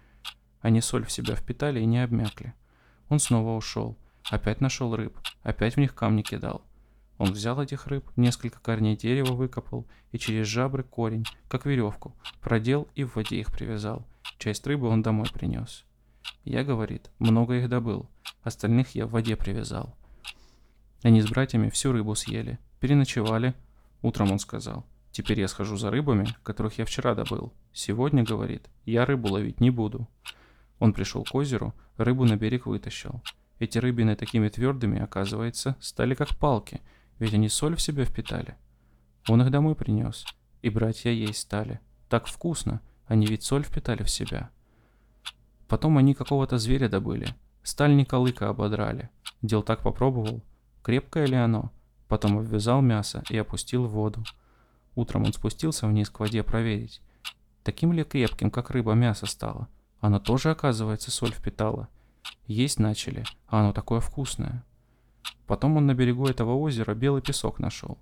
Они 0.61 0.81
соль 0.81 1.05
в 1.05 1.13
себя 1.13 1.35
впитали 1.35 1.81
и 1.81 1.87
не 1.87 2.03
обмякли. 2.03 2.55
Он 3.09 3.19
снова 3.19 3.57
ушел, 3.57 3.99
опять 4.31 4.61
нашел 4.61 4.95
рыб, 4.95 5.19
опять 5.43 5.75
в 5.75 5.79
них 5.79 5.95
камни 5.95 6.23
кидал. 6.23 6.65
Он 7.19 7.33
взял 7.33 7.61
этих 7.61 7.89
рыб, 7.89 8.09
несколько 8.17 8.61
корней 8.61 8.97
дерева 8.97 9.33
выкопал 9.33 9.87
и 10.13 10.19
через 10.19 10.47
жабры 10.47 10.85
корень, 10.85 11.25
как 11.49 11.67
веревку, 11.67 12.15
продел 12.41 12.89
и 12.95 13.03
в 13.03 13.17
воде 13.17 13.41
их 13.41 13.51
привязал. 13.53 14.07
Часть 14.39 14.67
рыбы 14.67 14.87
он 14.87 15.03
домой 15.03 15.27
принес. 15.33 15.85
Я, 16.45 16.63
говорит, 16.63 17.11
много 17.19 17.55
их 17.55 17.69
добыл, 17.69 18.09
остальных 18.43 18.95
я 18.95 19.07
в 19.07 19.11
воде 19.11 19.35
привязал. 19.37 19.98
Они 21.03 21.21
с 21.21 21.29
братьями 21.29 21.71
всю 21.71 21.93
рыбу 21.93 22.15
съели, 22.15 22.59
переночевали. 22.81 23.55
Утром 24.03 24.33
он 24.33 24.39
сказал, 24.39 24.87
теперь 25.11 25.41
я 25.41 25.49
схожу 25.49 25.77
за 25.77 25.91
рыбами, 25.91 26.27
которых 26.43 26.79
я 26.79 26.85
вчера 26.85 27.15
добыл. 27.15 27.53
Сегодня, 27.73 28.23
говорит, 28.23 28.69
я 28.85 29.05
рыбу 29.05 29.29
ловить 29.29 29.61
не 29.61 29.71
буду. 29.71 30.09
Он 30.79 30.93
пришел 30.93 31.25
к 31.25 31.35
озеру, 31.35 31.75
рыбу 31.97 32.25
на 32.25 32.37
берег 32.37 32.67
вытащил. 32.67 33.23
Эти 33.59 33.79
рыбины 33.79 34.15
такими 34.15 34.49
твердыми, 34.49 35.01
оказывается, 35.01 35.77
стали 35.81 36.15
как 36.15 36.37
палки– 36.37 36.81
ведь 37.19 37.35
они 37.35 37.49
соль 37.49 37.77
в 37.77 37.83
себя 37.83 38.05
впитали. 38.05 38.57
Он 39.29 39.43
их 39.43 39.51
домой 39.51 39.75
принес, 39.75 40.25
и 40.63 40.71
братья 40.71 41.11
есть 41.11 41.41
стали. 41.41 41.81
Так 42.09 42.27
вкусно, 42.27 42.81
они 43.07 43.27
ведь 43.27 43.43
соль 43.43 43.65
впитали 43.65 44.03
в 44.03 44.11
себя. 44.11 44.51
Потом 45.67 45.99
они 45.99 46.15
какого-то 46.15 46.59
зверя 46.59 46.89
добыли, 46.89 47.29
сталь 47.63 47.95
Николыка 47.95 48.49
ободрали. 48.49 49.11
Дел 49.43 49.63
так 49.63 49.83
попробовал, 49.83 50.43
крепкое 50.89 51.27
ли 51.27 51.37
оно. 51.37 51.71
Потом 52.09 52.39
обвязал 52.39 52.81
мясо 52.81 53.23
и 53.29 53.37
опустил 53.37 53.85
в 53.85 53.91
воду. 53.91 54.25
Утром 54.95 55.25
он 55.25 55.35
спустился 55.35 55.87
вниз 55.87 56.09
к 56.09 56.19
воде 56.19 56.43
проверить, 56.43 57.03
таким 57.63 57.93
ли 57.93 58.05
крепким, 58.05 58.51
как 58.51 58.71
рыба, 58.71 58.95
мясо 58.95 59.27
стало. 59.27 59.69
Оно 60.01 60.19
тоже, 60.19 60.51
оказывается, 60.51 61.11
соль 61.11 61.33
впитало. 61.33 61.89
Есть 62.47 62.79
начали, 62.79 63.25
а 63.49 63.61
оно 63.61 63.75
такое 63.75 64.01
вкусное. 64.01 64.65
Потом 65.47 65.77
он 65.77 65.85
на 65.85 65.93
берегу 65.93 66.27
этого 66.27 66.55
озера 66.55 66.95
белый 66.95 67.21
песок 67.21 67.59
нашел. 67.59 67.99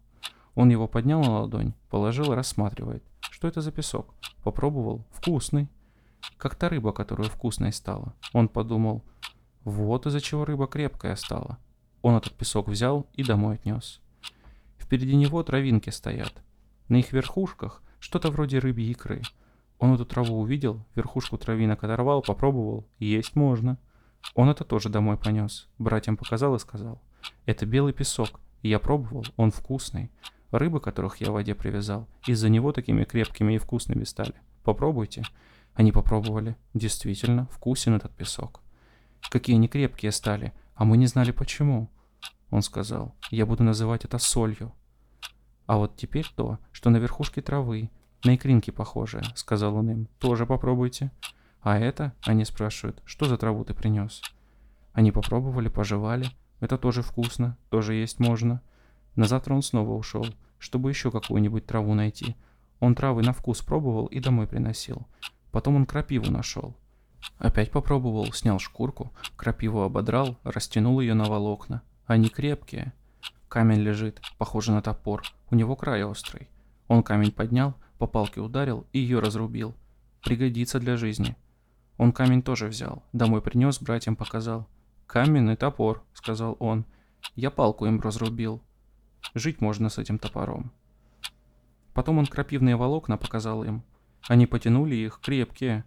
Он 0.55 0.71
его 0.71 0.87
поднял 0.87 1.21
на 1.21 1.41
ладонь, 1.41 1.75
положил 1.91 2.31
и 2.33 2.37
рассматривает. 2.37 3.03
Что 3.19 3.49
это 3.49 3.63
за 3.63 3.73
песок? 3.73 4.15
Попробовал. 4.45 5.05
Вкусный. 5.11 5.69
Как 6.37 6.55
та 6.55 6.69
рыба, 6.69 6.93
которая 6.93 7.29
вкусной 7.29 7.73
стала. 7.73 8.15
Он 8.33 8.49
подумал, 8.49 9.03
вот 9.65 10.07
из-за 10.07 10.21
чего 10.21 10.45
рыба 10.45 10.69
крепкая 10.69 11.17
стала. 11.17 11.59
Он 12.07 12.15
этот 12.15 12.35
песок 12.35 12.69
взял 12.69 13.05
и 13.15 13.25
домой 13.25 13.57
отнес. 13.57 14.01
Впереди 14.79 15.17
него 15.17 15.43
травинки 15.43 15.91
стоят. 15.91 16.33
На 16.87 16.99
их 16.99 17.13
верхушках 17.13 17.83
что-то 17.99 18.31
вроде 18.31 18.61
рыбьей 18.61 18.93
икры. 18.93 19.23
Он 19.81 19.93
эту 19.93 20.07
траву 20.07 20.39
увидел, 20.39 20.87
верхушку 20.95 21.37
травинок 21.37 21.83
оторвал, 21.83 22.23
попробовал, 22.23 22.87
есть 23.01 23.35
можно. 23.35 23.77
Он 24.37 24.49
это 24.49 24.63
тоже 24.63 24.89
домой 24.89 25.17
понес. 25.17 25.67
Братьям 25.79 26.17
показал 26.17 26.55
и 26.55 26.61
сказал. 26.61 27.03
Это 27.45 27.67
белый 27.67 27.93
песок. 27.93 28.39
Я 28.63 28.79
пробовал, 28.79 29.27
он 29.37 29.51
вкусный. 29.51 30.13
Рыбы, 30.53 30.79
которых 30.79 31.17
я 31.17 31.33
в 31.33 31.35
воде 31.35 31.57
привязал, 31.57 32.07
из-за 32.25 32.49
него 32.49 32.71
такими 32.71 33.03
крепкими 33.03 33.55
и 33.55 33.59
вкусными 33.59 34.05
стали. 34.05 34.35
Попробуйте. 34.63 35.25
Они 35.75 35.91
попробовали. 35.91 36.55
Действительно, 36.73 37.49
вкусен 37.51 37.97
этот 37.97 38.15
песок. 38.15 38.61
Какие 39.29 39.57
они 39.57 39.67
крепкие 39.67 40.13
стали, 40.13 40.53
а 40.77 40.85
мы 40.85 40.99
не 40.99 41.09
знали 41.09 41.33
почему. 41.33 41.91
Он 42.51 42.63
сказал, 42.63 43.15
я 43.31 43.47
буду 43.47 43.63
называть 43.65 44.05
это 44.05 44.19
солью. 44.19 44.73
А 45.67 45.79
вот 45.79 45.97
теперь 45.97 46.27
то, 46.37 46.59
что 46.73 46.91
на 46.91 46.99
верхушке 46.99 47.43
травы, 47.43 47.91
на 48.25 48.37
икринки 48.37 48.71
похожее, 48.71 49.25
сказал 49.35 49.77
он 49.77 49.91
им, 49.91 50.09
тоже 50.19 50.47
попробуйте. 50.47 51.11
А 51.61 51.79
это, 51.79 52.13
они 52.23 52.45
спрашивают, 52.45 53.03
что 53.05 53.27
за 53.27 53.37
траву 53.37 53.65
ты 53.65 53.75
принес? 53.75 54.23
Они 54.93 55.11
попробовали, 55.11 55.69
пожевали, 55.69 56.29
это 56.61 56.79
тоже 56.79 57.03
вкусно, 57.03 57.59
тоже 57.71 57.95
есть 57.95 58.19
можно. 58.21 58.63
На 59.15 59.27
завтра 59.27 59.55
он 59.55 59.63
снова 59.63 59.93
ушел, 59.93 60.27
чтобы 60.59 60.91
еще 60.91 61.11
какую-нибудь 61.11 61.67
траву 61.67 61.95
найти. 61.95 62.37
Он 62.81 62.95
травы 62.95 63.23
на 63.23 63.33
вкус 63.33 63.63
пробовал 63.63 64.07
и 64.07 64.21
домой 64.21 64.47
приносил. 64.47 65.07
Потом 65.51 65.77
он 65.77 65.87
крапиву 65.87 66.31
нашел. 66.31 66.77
Опять 67.39 67.71
попробовал, 67.71 68.33
снял 68.33 68.59
шкурку, 68.59 69.13
крапиву 69.37 69.83
ободрал, 69.83 70.39
растянул 70.45 71.01
ее 71.01 71.15
на 71.15 71.25
волокна. 71.25 71.83
Они 72.07 72.29
крепкие. 72.29 72.93
Камень 73.49 73.81
лежит, 73.81 74.21
похоже 74.39 74.73
на 74.73 74.83
топор, 74.83 75.23
у 75.51 75.55
него 75.57 75.75
край 75.77 76.05
острый. 76.05 76.49
Он 76.89 77.03
камень 77.03 77.33
поднял, 77.33 77.75
по 77.99 78.07
палке 78.07 78.41
ударил 78.41 78.87
и 78.93 78.99
ее 78.99 79.19
разрубил. 79.19 79.75
Пригодится 80.23 80.79
для 80.79 80.97
жизни. 80.97 81.37
Он 81.99 82.13
камень 82.13 82.43
тоже 82.43 82.69
взял, 82.69 83.03
домой 83.13 83.41
принес, 83.41 83.81
братьям 83.81 84.17
показал. 84.17 84.69
«Каменный 85.07 85.57
топор»,— 85.57 86.05
сказал 86.15 86.57
он. 86.59 86.85
«Я 87.37 87.51
палку 87.51 87.87
им 87.87 88.01
разрубил. 88.01 88.61
Жить 89.35 89.61
можно 89.61 89.89
с 89.89 89.99
этим 89.99 90.19
топором». 90.19 90.73
Потом 91.95 92.19
он 92.19 92.27
крапивные 92.27 92.77
волокна 92.77 93.17
показал 93.17 93.65
им. 93.65 93.83
Они 94.29 94.47
потянули 94.47 94.97
их, 94.97 95.21
крепкие. 95.21 95.85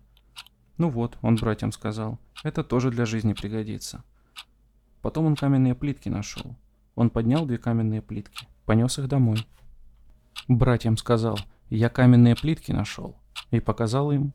«Ну 0.78 0.90
вот»,— 0.90 1.18
он 1.22 1.36
братьям 1.36 1.72
сказал,— 1.72 2.18
«это 2.44 2.64
тоже 2.64 2.92
для 2.92 3.06
жизни 3.06 3.34
пригодится». 3.34 4.04
Потом 5.02 5.26
он 5.26 5.36
каменные 5.36 5.76
плитки 5.76 6.10
нашел. 6.10 6.56
Он 6.96 7.10
поднял 7.10 7.46
две 7.46 7.58
каменные 7.58 8.02
плитки, 8.02 8.48
понес 8.66 9.00
их 9.00 9.08
домой. 9.08 9.46
Братьям 10.48 10.98
сказал, 10.98 11.40
я 11.70 11.90
каменные 11.90 12.36
плитки 12.36 12.72
нашел. 12.72 13.16
И 13.52 13.60
показал 13.60 14.12
им. 14.12 14.34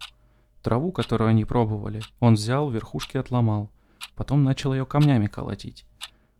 Траву, 0.62 0.92
которую 0.92 1.28
они 1.28 1.44
пробовали, 1.44 2.00
он 2.20 2.34
взял, 2.34 2.70
верхушки 2.70 3.18
отломал. 3.18 3.70
Потом 4.14 4.44
начал 4.44 4.72
ее 4.72 4.86
камнями 4.86 5.26
колотить. 5.26 5.84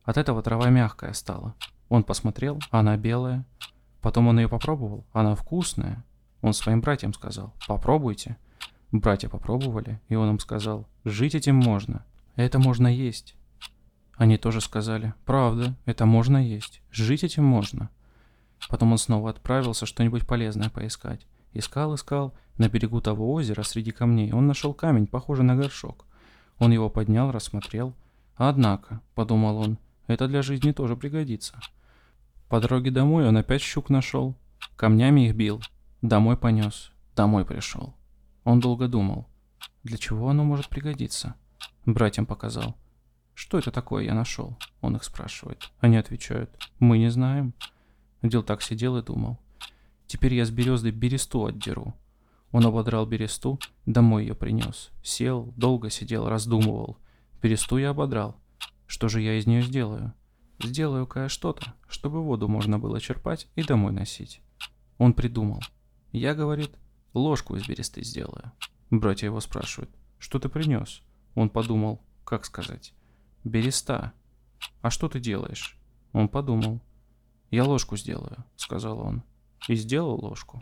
От 0.02 0.16
этого 0.16 0.42
трава 0.42 0.70
мягкая 0.70 1.12
стала. 1.12 1.54
Он 1.90 2.04
посмотрел, 2.04 2.58
она 2.70 2.96
белая. 2.96 3.44
Потом 4.00 4.28
он 4.28 4.38
ее 4.38 4.48
попробовал, 4.48 5.04
она 5.12 5.34
вкусная. 5.34 6.04
Он 6.40 6.52
своим 6.52 6.80
братьям 6.80 7.12
сказал, 7.12 7.52
попробуйте. 7.66 8.36
Братья 8.92 9.28
попробовали, 9.28 10.00
и 10.08 10.14
он 10.14 10.30
им 10.30 10.38
сказал, 10.38 10.86
жить 11.04 11.34
этим 11.34 11.56
можно. 11.56 12.04
Это 12.36 12.58
можно 12.58 12.86
есть. 12.86 13.34
Они 14.16 14.36
тоже 14.36 14.60
сказали, 14.60 15.14
правда, 15.24 15.74
это 15.86 16.06
можно 16.06 16.36
есть. 16.36 16.82
Жить 16.90 17.24
этим 17.24 17.44
можно. 17.44 17.90
Потом 18.68 18.92
он 18.92 18.98
снова 18.98 19.30
отправился 19.30 19.86
что-нибудь 19.86 20.26
полезное 20.26 20.70
поискать. 20.70 21.26
Искал, 21.52 21.94
искал. 21.94 22.34
На 22.56 22.68
берегу 22.68 23.00
того 23.00 23.32
озера, 23.32 23.62
среди 23.62 23.90
камней, 23.90 24.32
он 24.32 24.46
нашел 24.46 24.72
камень, 24.74 25.08
похожий 25.08 25.44
на 25.44 25.56
горшок. 25.56 26.06
Он 26.58 26.70
его 26.70 26.88
поднял, 26.88 27.32
рассмотрел. 27.32 27.94
Однако, 28.36 29.00
подумал 29.14 29.58
он, 29.58 29.78
это 30.06 30.28
для 30.28 30.42
жизни 30.42 30.72
тоже 30.72 30.96
пригодится. 30.96 31.58
По 32.48 32.60
дороге 32.60 32.90
домой 32.90 33.26
он 33.26 33.36
опять 33.36 33.62
щук 33.62 33.90
нашел. 33.90 34.36
Камнями 34.76 35.26
их 35.26 35.34
бил. 35.34 35.60
Домой 36.02 36.36
понес. 36.36 36.92
Домой 37.16 37.44
пришел. 37.44 37.94
Он 38.44 38.60
долго 38.60 38.86
думал. 38.86 39.26
Для 39.82 39.98
чего 39.98 40.28
оно 40.28 40.44
может 40.44 40.68
пригодиться? 40.68 41.34
Братьям 41.86 42.26
показал. 42.26 42.76
«Что 43.34 43.58
это 43.58 43.70
такое 43.70 44.04
я 44.04 44.14
нашел?» 44.14 44.56
Он 44.80 44.96
их 44.96 45.04
спрашивает. 45.04 45.70
Они 45.80 45.96
отвечают. 45.96 46.50
«Мы 46.78 46.98
не 46.98 47.10
знаем». 47.10 47.54
Дел 48.22 48.42
так 48.42 48.62
сидел 48.62 48.96
и 48.96 49.02
думал. 49.02 49.38
«Теперь 50.06 50.34
я 50.34 50.44
с 50.44 50.50
березы 50.50 50.90
бересту 50.90 51.44
отдеру». 51.44 51.94
Он 52.52 52.64
ободрал 52.64 53.04
бересту, 53.04 53.58
домой 53.84 54.22
ее 54.22 54.36
принес. 54.36 54.92
Сел, 55.02 55.52
долго 55.56 55.90
сидел, 55.90 56.28
раздумывал. 56.28 56.98
Бересту 57.42 57.78
я 57.78 57.90
ободрал. 57.90 58.40
Что 58.86 59.08
же 59.08 59.20
я 59.20 59.36
из 59.36 59.46
нее 59.46 59.60
сделаю? 59.60 60.14
Сделаю 60.62 61.08
кое 61.08 61.28
что-то, 61.28 61.74
чтобы 61.88 62.22
воду 62.22 62.46
можно 62.46 62.78
было 62.78 63.00
черпать 63.00 63.48
и 63.56 63.64
домой 63.64 63.92
носить. 63.92 64.40
Он 64.98 65.14
придумал. 65.14 65.60
Я, 66.12 66.32
говорит, 66.36 66.70
ложку 67.12 67.56
из 67.56 67.66
бересты 67.66 68.04
сделаю. 68.04 68.52
Братья 68.88 69.26
его 69.26 69.40
спрашивают, 69.40 69.90
что 70.20 70.38
ты 70.38 70.48
принес? 70.48 71.02
Он 71.34 71.50
подумал, 71.50 72.00
как 72.24 72.44
сказать. 72.44 72.94
Береста. 73.44 74.12
А 74.80 74.90
что 74.90 75.08
ты 75.08 75.20
делаешь? 75.20 75.78
Он 76.12 76.28
подумал. 76.28 76.80
Я 77.50 77.64
ложку 77.64 77.96
сделаю, 77.96 78.44
сказал 78.56 78.98
он. 79.00 79.22
И 79.68 79.74
сделал 79.74 80.18
ложку. 80.20 80.60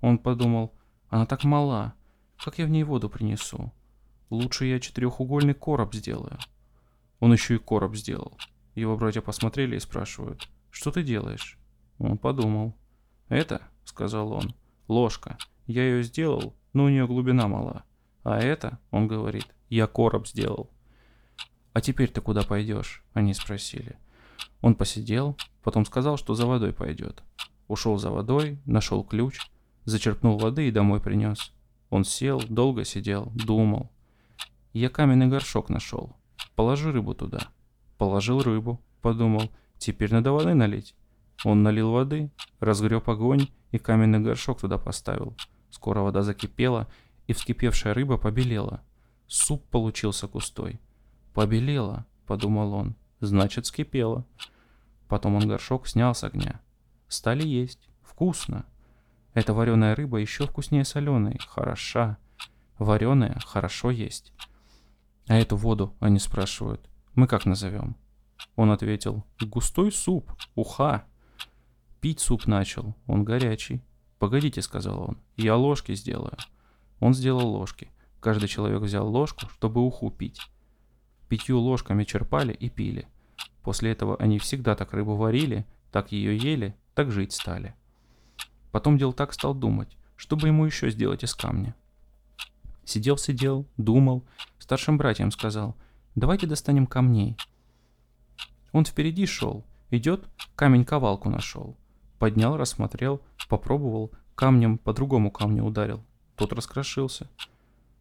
Он 0.00 0.18
подумал, 0.18 0.72
она 1.08 1.26
так 1.26 1.44
мала, 1.44 1.94
как 2.42 2.58
я 2.58 2.66
в 2.66 2.70
ней 2.70 2.84
воду 2.84 3.08
принесу? 3.08 3.72
Лучше 4.30 4.66
я 4.66 4.80
четырехугольный 4.80 5.54
короб 5.54 5.94
сделаю. 5.94 6.38
Он 7.20 7.32
еще 7.32 7.56
и 7.56 7.58
короб 7.58 7.94
сделал. 7.94 8.38
Его 8.74 8.96
братья 8.96 9.20
посмотрели 9.20 9.76
и 9.76 9.80
спрашивают, 9.80 10.48
что 10.70 10.90
ты 10.90 11.02
делаешь? 11.02 11.58
Он 11.98 12.18
подумал. 12.18 12.74
Это, 13.28 13.62
сказал 13.84 14.32
он, 14.32 14.54
ложка. 14.88 15.38
Я 15.66 15.84
ее 15.84 16.02
сделал, 16.02 16.54
но 16.72 16.84
у 16.84 16.88
нее 16.88 17.06
глубина 17.06 17.46
мала. 17.46 17.84
А 18.24 18.38
это, 18.38 18.78
он 18.90 19.06
говорит, 19.06 19.46
я 19.68 19.86
короб 19.86 20.26
сделал. 20.26 20.70
А 21.72 21.80
теперь 21.80 22.10
ты 22.10 22.20
куда 22.20 22.42
пойдешь? 22.42 23.02
Они 23.12 23.34
спросили. 23.34 23.96
Он 24.60 24.74
посидел, 24.74 25.36
потом 25.62 25.84
сказал, 25.84 26.16
что 26.16 26.34
за 26.34 26.46
водой 26.46 26.72
пойдет. 26.72 27.22
Ушел 27.68 27.98
за 27.98 28.10
водой, 28.10 28.58
нашел 28.66 29.02
ключ, 29.02 29.40
зачерпнул 29.84 30.38
воды 30.38 30.68
и 30.68 30.72
домой 30.72 31.00
принес. 31.00 31.52
Он 31.90 32.04
сел, 32.04 32.40
долго 32.48 32.84
сидел, 32.84 33.30
думал. 33.34 33.90
Я 34.72 34.88
каменный 34.88 35.26
горшок 35.26 35.68
нашел. 35.68 36.16
Положи 36.54 36.92
рыбу 36.92 37.14
туда. 37.14 37.48
Положил 37.98 38.40
рыбу, 38.42 38.80
подумал, 39.00 39.50
теперь 39.78 40.12
надо 40.12 40.32
воды 40.32 40.54
налить. 40.54 40.94
Он 41.44 41.62
налил 41.62 41.90
воды, 41.90 42.30
разгреб 42.60 43.08
огонь 43.08 43.48
и 43.70 43.78
каменный 43.78 44.20
горшок 44.20 44.60
туда 44.60 44.78
поставил. 44.78 45.36
Скоро 45.70 46.00
вода 46.00 46.22
закипела, 46.22 46.88
и 47.26 47.32
вскипевшая 47.32 47.94
рыба 47.94 48.18
побелела. 48.18 48.82
Суп 49.26 49.64
получился 49.70 50.26
густой. 50.28 50.80
«Побелела»,— 51.34 52.06
подумал 52.26 52.74
он,— 52.74 52.96
«значит, 53.20 53.66
скипела». 53.66 54.26
Потом 55.08 55.34
он 55.34 55.46
горшок 55.46 55.86
снял 55.86 56.14
с 56.14 56.24
огня. 56.24 56.60
Стали 57.08 57.46
есть. 57.46 57.90
Вкусно. 58.02 58.64
Эта 59.34 59.52
вареная 59.52 59.94
рыба 59.94 60.16
еще 60.18 60.46
вкуснее 60.46 60.84
соленой. 60.84 61.38
Хороша. 61.46 62.16
Вареная 62.78 63.38
хорошо 63.44 63.90
есть. 63.90 64.32
А 65.26 65.36
эту 65.36 65.56
воду, 65.56 65.94
они 66.00 66.18
спрашивают, 66.18 66.88
мы 67.14 67.26
как 67.26 67.44
назовем? 67.46 67.96
Он 68.56 68.70
ответил, 68.70 69.24
густой 69.40 69.92
суп, 69.92 70.32
уха. 70.54 71.04
Пить 72.00 72.20
суп 72.20 72.46
начал, 72.46 72.94
он 73.06 73.24
горячий. 73.24 73.82
Погодите, 74.18 74.62
сказал 74.62 75.00
он, 75.00 75.18
я 75.36 75.56
ложки 75.56 75.94
сделаю. 75.94 76.36
Он 77.00 77.14
сделал 77.14 77.48
ложки. 77.48 77.90
Каждый 78.20 78.48
человек 78.48 78.80
взял 78.80 79.08
ложку, 79.08 79.48
чтобы 79.50 79.80
уху 79.80 80.10
пить. 80.10 80.40
Пятью 81.32 81.58
ложками 81.58 82.04
черпали 82.04 82.52
и 82.52 82.68
пили. 82.68 83.08
После 83.62 83.90
этого 83.92 84.16
они 84.16 84.38
всегда 84.38 84.74
так 84.74 84.92
рыбу 84.92 85.16
варили, 85.16 85.64
так 85.90 86.12
ее 86.12 86.36
ели, 86.36 86.76
так 86.92 87.10
жить 87.10 87.32
стали. 87.32 87.74
Потом 88.70 88.98
дел 88.98 89.14
так 89.14 89.32
стал 89.32 89.54
думать, 89.54 89.96
чтобы 90.14 90.48
ему 90.48 90.66
еще 90.66 90.90
сделать 90.90 91.24
из 91.24 91.34
камня. 91.34 91.74
Сидел-сидел, 92.84 93.66
думал, 93.78 94.24
старшим 94.58 94.98
братьям 94.98 95.30
сказал– 95.30 95.74
Давайте 96.14 96.46
достанем 96.46 96.86
камней. 96.86 97.38
Он 98.72 98.84
впереди 98.84 99.24
шел. 99.24 99.64
Идет, 99.90 100.28
камень-ковалку 100.56 101.30
нашел. 101.30 101.74
Поднял, 102.18 102.58
рассмотрел, 102.58 103.22
попробовал, 103.48 104.12
камнем 104.34 104.76
по 104.76 104.92
другому 104.92 105.30
камню 105.30 105.64
ударил. 105.64 106.04
Тот 106.36 106.52
раскрошился. 106.52 107.30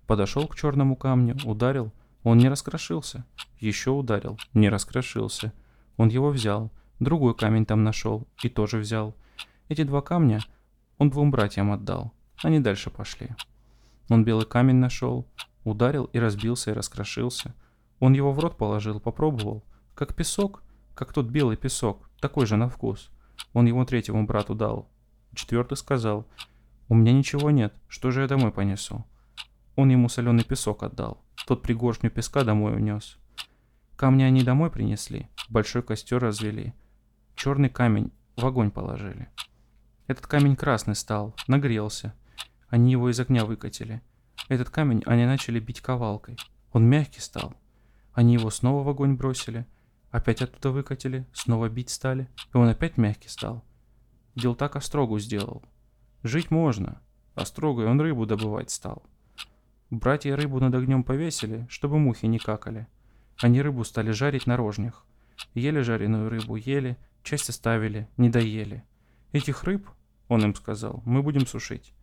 Подошел 0.08 0.46
к 0.46 0.58
черному 0.58 0.98
камню, 0.98 1.38
ударил. 1.46 1.94
Он 2.24 2.38
не 2.38 2.50
раскрошился. 2.50 3.26
Еще 3.60 3.92
ударил, 3.92 4.40
не 4.54 4.70
раскрошился. 4.70 5.54
Он 5.98 6.10
его 6.10 6.30
взял. 6.30 6.72
Другой 7.00 7.36
камень 7.36 7.66
там 7.66 7.84
нашел 7.84 8.28
и 8.44 8.50
тоже 8.50 8.78
взял. 8.78 9.16
Эти 9.70 9.84
два 9.84 10.02
камня 10.02 10.42
он 10.98 11.10
двум 11.10 11.32
братьям 11.32 11.72
отдал. 11.72 12.14
Они 12.44 12.60
дальше 12.60 12.92
пошли. 12.92 13.30
Он 14.10 14.24
белый 14.24 14.46
камень 14.46 14.76
нашел, 14.76 15.28
ударил 15.64 16.06
и 16.06 16.20
разбился 16.20 16.70
и 16.70 16.74
раскрошился. 16.76 17.56
Он 18.00 18.14
его 18.14 18.32
в 18.32 18.40
рот 18.40 18.56
положил, 18.56 19.00
попробовал. 19.00 19.64
Как 19.96 20.16
песок, 20.16 20.62
как 20.94 21.12
тот 21.12 21.26
белый 21.26 21.58
песок, 21.58 22.08
такой 22.20 22.46
же 22.46 22.56
на 22.56 22.70
вкус. 22.70 23.10
Он 23.54 23.66
его 23.66 23.84
третьему 23.84 24.28
брату 24.28 24.54
дал. 24.54 24.88
Четвертый 25.34 25.76
сказал, 25.76 26.28
«У 26.88 26.94
меня 26.94 27.14
ничего 27.14 27.50
нет, 27.50 27.74
что 27.88 28.12
же 28.12 28.22
я 28.22 28.28
домой 28.28 28.52
понесу?» 28.52 29.04
Он 29.76 29.90
ему 29.90 30.08
соленый 30.10 30.44
песок 30.44 30.84
отдал. 30.84 31.24
Тот 31.48 31.62
пригоршню 31.62 32.10
песка 32.10 32.44
домой 32.44 32.76
унес. 32.76 33.18
Камни 33.96 34.24
они 34.24 34.44
домой 34.44 34.72
принесли, 34.72 35.28
большой 35.50 35.84
костер 35.84 36.20
развели. 36.20 36.74
Черный 37.36 37.70
камень 37.70 38.12
в 38.36 38.46
огонь 38.46 38.72
положили. 38.72 39.30
Этот 40.08 40.28
камень 40.28 40.56
красный 40.56 40.96
стал, 40.96 41.36
нагрелся. 41.48 42.14
Они 42.70 42.92
его 42.92 43.10
из 43.10 43.20
огня 43.20 43.46
выкатили. 43.46 44.02
Этот 44.50 44.70
камень 44.70 45.04
они 45.06 45.26
начали 45.26 45.60
бить 45.60 45.82
ковалкой. 45.82 46.38
Он 46.72 46.86
мягкий 46.86 47.22
стал. 47.22 47.54
Они 48.14 48.34
его 48.34 48.50
снова 48.50 48.84
в 48.84 48.90
огонь 48.90 49.16
бросили, 49.16 49.66
опять 50.10 50.42
оттуда 50.42 50.72
выкатили, 50.72 51.26
снова 51.34 51.70
бить 51.70 51.90
стали, 51.90 52.30
и 52.54 52.58
он 52.58 52.68
опять 52.68 52.98
мягкий 52.98 53.30
стал. 53.30 53.64
Дел 54.36 54.56
так 54.56 54.76
острогу 54.76 55.20
сделал. 55.20 55.64
Жить 56.24 56.52
можно, 56.52 57.02
острогой 57.36 57.88
он 57.88 58.00
рыбу 58.00 58.26
добывать 58.26 58.70
стал. 58.72 59.04
Братья 59.92 60.38
рыбу 60.38 60.62
над 60.62 60.74
огнем 60.74 61.04
повесили, 61.04 61.68
чтобы 61.70 62.00
мухи 62.00 62.26
не 62.26 62.40
какали. 62.40 62.88
Они 63.42 63.62
рыбу 63.62 63.84
стали 63.84 64.12
жарить 64.12 64.48
на 64.48 64.56
рожнях. 64.56 65.06
Ели 65.54 65.82
жареную 65.82 66.30
рыбу, 66.30 66.56
ели, 66.56 66.98
часть 67.24 67.50
оставили, 67.50 68.08
не 68.16 68.30
доели. 68.30 68.86
Этих 69.34 69.66
рыб, 69.66 69.86
он 70.30 70.46
им 70.46 70.56
сказал, 70.56 71.04
мы 71.04 71.22
будем 71.22 71.46
сушить. 71.46 71.94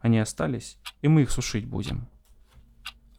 Они 0.00 0.18
остались, 0.18 0.78
и 1.00 1.06
мы 1.06 1.22
их 1.22 1.30
сушить 1.30 1.64
будем. 1.64 2.08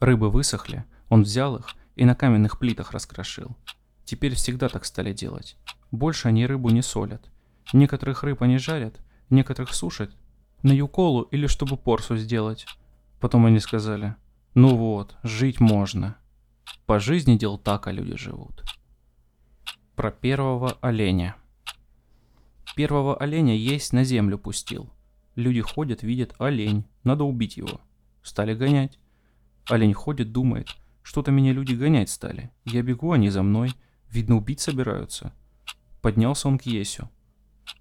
Рыбы 0.00 0.28
высохли, 0.28 0.84
он 1.08 1.22
взял 1.22 1.56
их 1.56 1.74
и 1.96 2.04
на 2.04 2.14
каменных 2.14 2.58
плитах 2.58 2.92
раскрошил. 2.92 3.56
Теперь 4.04 4.34
всегда 4.34 4.68
так 4.68 4.84
стали 4.84 5.14
делать. 5.14 5.56
Больше 5.90 6.28
они 6.28 6.46
рыбу 6.46 6.68
не 6.68 6.82
солят. 6.82 7.30
Некоторых 7.72 8.22
рыб 8.22 8.42
они 8.42 8.58
жарят, 8.58 9.00
некоторых 9.30 9.72
сушат. 9.72 10.10
На 10.62 10.72
юколу 10.72 11.22
или 11.22 11.46
чтобы 11.46 11.78
порсу 11.78 12.18
сделать. 12.18 12.66
Потом 13.20 13.46
они 13.46 13.60
сказали, 13.60 14.16
ну 14.54 14.74
вот, 14.76 15.16
жить 15.22 15.60
можно. 15.60 16.16
По 16.86 16.98
жизни 16.98 17.36
дел 17.36 17.58
так, 17.58 17.86
а 17.86 17.92
люди 17.92 18.16
живут. 18.16 18.64
Про 19.94 20.10
первого 20.10 20.72
оленя. 20.80 21.36
Первого 22.74 23.16
оленя 23.16 23.54
есть 23.54 23.92
на 23.92 24.02
землю 24.02 24.38
пустил. 24.38 24.90
Люди 25.36 25.60
ходят, 25.60 26.02
видят 26.02 26.34
олень, 26.38 26.86
надо 27.04 27.24
убить 27.24 27.56
его. 27.56 27.80
Стали 28.22 28.54
гонять. 28.54 28.98
Олень 29.68 29.94
ходит, 29.94 30.32
думает, 30.32 30.68
что-то 31.02 31.30
меня 31.30 31.52
люди 31.52 31.74
гонять 31.74 32.10
стали. 32.10 32.50
Я 32.64 32.82
бегу, 32.82 33.12
они 33.12 33.30
за 33.30 33.42
мной. 33.42 33.72
Видно, 34.10 34.36
убить 34.36 34.60
собираются. 34.60 35.32
Поднялся 36.02 36.48
он 36.48 36.58
к 36.58 36.62
Есю. 36.62 37.10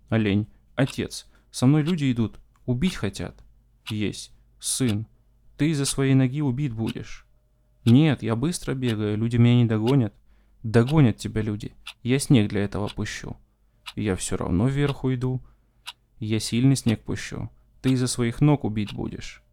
Олень. 0.09 0.47
Отец. 0.75 1.27
Со 1.51 1.65
мной 1.65 1.83
люди 1.83 2.11
идут. 2.11 2.39
Убить 2.65 2.95
хотят. 2.95 3.43
Есть. 3.89 4.33
Сын. 4.59 5.07
Ты 5.59 5.71
из-за 5.71 5.83
своей 5.83 6.13
ноги 6.13 6.41
убит 6.41 6.73
будешь. 6.73 7.27
Нет, 7.83 8.23
я 8.23 8.37
быстро 8.37 8.73
бегаю, 8.75 9.17
люди 9.17 9.35
меня 9.35 9.55
не 9.55 9.65
догонят. 9.65 10.13
Догонят 10.63 11.17
тебя 11.17 11.41
люди. 11.41 11.73
Я 12.01 12.17
снег 12.17 12.47
для 12.47 12.63
этого 12.63 12.87
пущу. 12.87 13.35
Я 13.93 14.15
все 14.15 14.37
равно 14.37 14.69
вверху 14.69 15.13
иду. 15.13 15.41
Я 16.17 16.39
сильный 16.39 16.77
снег 16.77 17.03
пущу. 17.03 17.49
Ты 17.81 17.91
из-за 17.91 18.07
своих 18.07 18.39
ног 18.39 18.63
убить 18.63 18.93
будешь. 18.93 19.43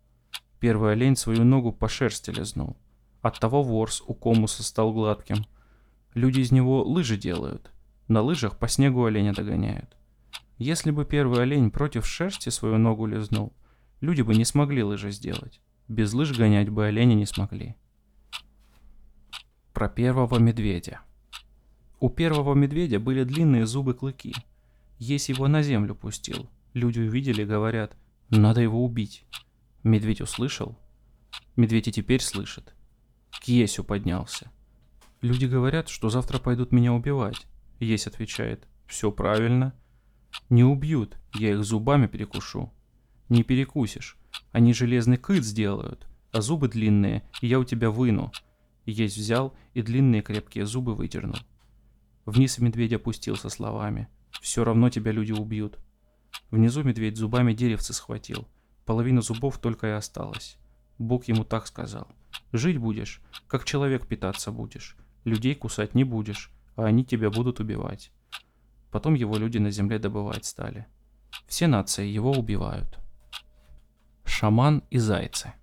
Первый 0.61 0.93
олень 0.93 1.17
свою 1.17 1.43
ногу 1.43 1.73
по 1.73 1.89
шерсти 1.89 2.31
лизнул. 2.31 2.77
Оттого 3.21 3.65
ворс 3.65 4.01
у 4.07 4.15
комуса 4.15 4.63
стал 4.63 4.93
гладким. 4.93 5.45
Люди 6.15 6.39
из 6.39 6.53
него 6.53 6.85
лыжи 6.85 7.17
делают. 7.17 7.73
На 8.07 8.23
лыжах 8.23 8.61
по 8.61 8.69
снегу 8.69 9.07
оленя 9.07 9.35
догоняют. 9.35 9.97
Если 10.59 10.93
бы 10.93 11.05
первый 11.05 11.43
олень 11.43 11.73
против 11.73 12.07
шерсти 12.07 12.51
свою 12.51 12.79
ногу 12.79 13.07
лизнул, 13.07 13.53
люди 14.01 14.23
бы 14.23 14.37
не 14.37 14.45
смогли 14.45 14.85
лыжи 14.85 15.11
сделать. 15.11 15.61
Без 15.89 16.13
лыж 16.13 16.37
гонять 16.37 16.69
бы 16.69 16.87
оленя 16.87 17.15
не 17.15 17.27
смогли. 17.27 17.77
Про 19.73 19.89
первого 19.89 20.39
медведя. 20.39 21.01
У 22.01 22.11
первого 22.11 22.55
медведя 22.55 22.99
были 22.99 23.23
длинные 23.25 23.67
зубы-клыки. 23.67 24.35
Есть 24.99 25.29
его 25.29 25.47
на 25.47 25.63
землю 25.63 25.95
пустил. 25.95 26.51
Люди 26.75 27.01
увидели, 27.01 27.45
говорят, 27.45 27.97
надо 28.31 28.61
его 28.61 28.85
убить. 28.85 29.25
Медведь 29.85 30.21
услышал. 30.21 30.77
Медведь 31.55 31.89
и 31.89 31.93
теперь 31.93 32.21
слышит. 32.21 32.75
К 33.31 33.45
Есю 33.45 33.85
поднялся. 33.85 34.51
Люди 35.21 35.47
говорят, 35.47 35.89
что 35.89 36.11
завтра 36.11 36.39
пойдут 36.39 36.73
меня 36.73 36.93
убивать. 36.93 37.47
Есть 37.79 38.07
отвечает, 38.07 38.67
все 38.87 39.13
правильно. 39.13 39.75
Не 40.51 40.65
убьют, 40.65 41.17
я 41.35 41.51
их 41.53 41.65
зубами 41.65 42.07
перекушу. 42.09 42.73
Не 43.29 43.43
перекусишь, 43.43 44.19
они 44.57 44.73
железный 44.73 45.19
кыт 45.19 45.45
сделают, 45.45 46.07
а 46.33 46.41
зубы 46.41 46.69
длинные, 46.69 47.23
и 47.43 47.47
я 47.47 47.59
у 47.59 47.65
тебя 47.65 47.91
выну. 47.91 48.33
Есть 48.87 49.19
взял 49.19 49.55
и 49.75 49.83
длинные 49.83 50.23
крепкие 50.23 50.65
зубы 50.65 50.95
выдернул. 50.95 51.37
Вниз 52.25 52.57
медведь 52.59 52.95
опустился 52.95 53.51
словами. 53.51 54.09
«Все 54.41 54.65
равно 54.65 54.89
тебя 54.89 55.13
люди 55.13 55.33
убьют». 55.33 55.79
Внизу 56.51 56.83
медведь 56.85 57.19
зубами 57.19 57.53
деревцы 57.53 57.93
схватил. 57.93 58.49
Половина 58.87 59.21
зубов 59.21 59.59
только 59.59 59.89
и 59.89 59.91
осталась. 59.91 60.57
Бог 60.97 61.29
ему 61.29 61.45
так 61.45 61.67
сказал. 61.67 62.09
«Жить 62.53 62.79
будешь, 62.79 63.21
как 63.49 63.67
человек 63.67 64.07
питаться 64.07 64.53
будешь. 64.53 64.97
Людей 65.25 65.55
кусать 65.55 65.95
не 65.95 66.05
будешь, 66.05 66.51
а 66.77 66.87
они 66.87 67.05
тебя 67.05 67.29
будут 67.29 67.61
убивать». 67.61 68.11
Потом 68.91 69.13
его 69.13 69.37
люди 69.37 69.59
на 69.59 69.71
земле 69.71 69.99
добывать 69.99 70.47
стали. 70.47 70.87
Все 71.47 71.67
нации 71.67 72.07
его 72.07 72.33
убивают. 72.33 72.99
Шаман 74.27 74.83
и 74.91 74.99
зайцы. 74.99 75.55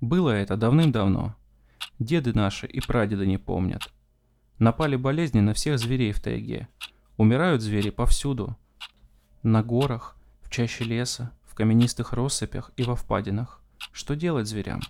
Было 0.00 0.30
это 0.30 0.56
давным-давно. 0.56 1.34
Деды 1.98 2.32
наши 2.32 2.66
и 2.66 2.80
прадеды 2.80 3.26
не 3.26 3.36
помнят. 3.36 3.92
Напали 4.58 4.96
болезни 4.96 5.40
на 5.40 5.52
всех 5.52 5.78
зверей 5.78 6.12
в 6.12 6.20
тайге. 6.20 6.68
Умирают 7.16 7.60
звери 7.60 7.90
повсюду. 7.90 8.56
На 9.42 9.62
горах, 9.62 10.16
в 10.42 10.50
чаще 10.50 10.84
леса, 10.84 11.32
в 11.44 11.54
каменистых 11.54 12.12
россыпях 12.12 12.70
и 12.76 12.84
во 12.84 12.96
впадинах. 12.96 13.60
Что 13.92 14.14
делать 14.14 14.46
зверям? 14.46 14.80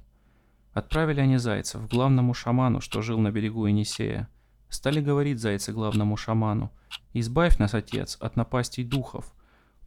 Отправили 0.73 1.21
они 1.21 1.39
зайцев 1.39 1.87
к 1.87 1.91
главному 1.91 2.35
шаману, 2.35 2.81
что 2.81 3.03
жил 3.03 3.19
на 3.19 3.31
берегу 3.31 3.67
Енисея. 3.67 4.29
Стали 4.69 5.01
говорить 5.01 5.41
зайцы 5.41 5.73
главному 5.73 6.17
шаману. 6.17 6.71
«Избавь 7.13 7.59
нас, 7.59 7.75
отец, 7.75 8.17
от 8.21 8.37
напастей 8.37 8.85
духов. 8.85 9.35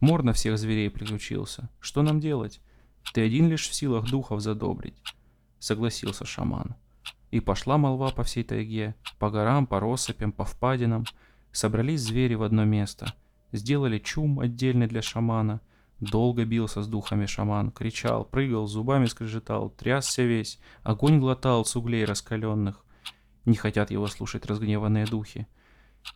Мор 0.00 0.22
на 0.22 0.32
всех 0.32 0.58
зверей 0.58 0.90
приключился. 0.90 1.68
Что 1.80 2.02
нам 2.02 2.20
делать? 2.20 2.60
Ты 3.12 3.24
один 3.24 3.48
лишь 3.48 3.68
в 3.68 3.74
силах 3.74 4.10
духов 4.10 4.40
задобрить». 4.40 5.02
Согласился 5.58 6.24
шаман. 6.24 6.76
И 7.30 7.40
пошла 7.40 7.76
молва 7.76 8.10
по 8.10 8.22
всей 8.22 8.44
тайге, 8.44 8.94
по 9.18 9.30
горам, 9.30 9.66
по 9.66 9.80
россыпям, 9.80 10.32
по 10.32 10.44
впадинам. 10.44 11.04
Собрались 11.52 12.02
звери 12.02 12.34
в 12.34 12.42
одно 12.42 12.64
место. 12.64 13.12
Сделали 13.52 13.98
чум 13.98 14.40
отдельный 14.40 14.86
для 14.86 15.02
шамана. 15.02 15.60
Долго 16.00 16.44
бился 16.44 16.82
с 16.82 16.86
духами 16.86 17.26
шаман, 17.26 17.72
кричал, 17.72 18.24
прыгал, 18.24 18.66
зубами 18.68 19.06
скрежетал, 19.06 19.70
трясся 19.70 20.22
весь, 20.22 20.60
огонь 20.84 21.18
глотал 21.18 21.64
с 21.64 21.74
углей 21.74 22.04
раскаленных. 22.04 22.84
Не 23.44 23.56
хотят 23.56 23.90
его 23.90 24.06
слушать 24.06 24.46
разгневанные 24.46 25.06
духи. 25.06 25.48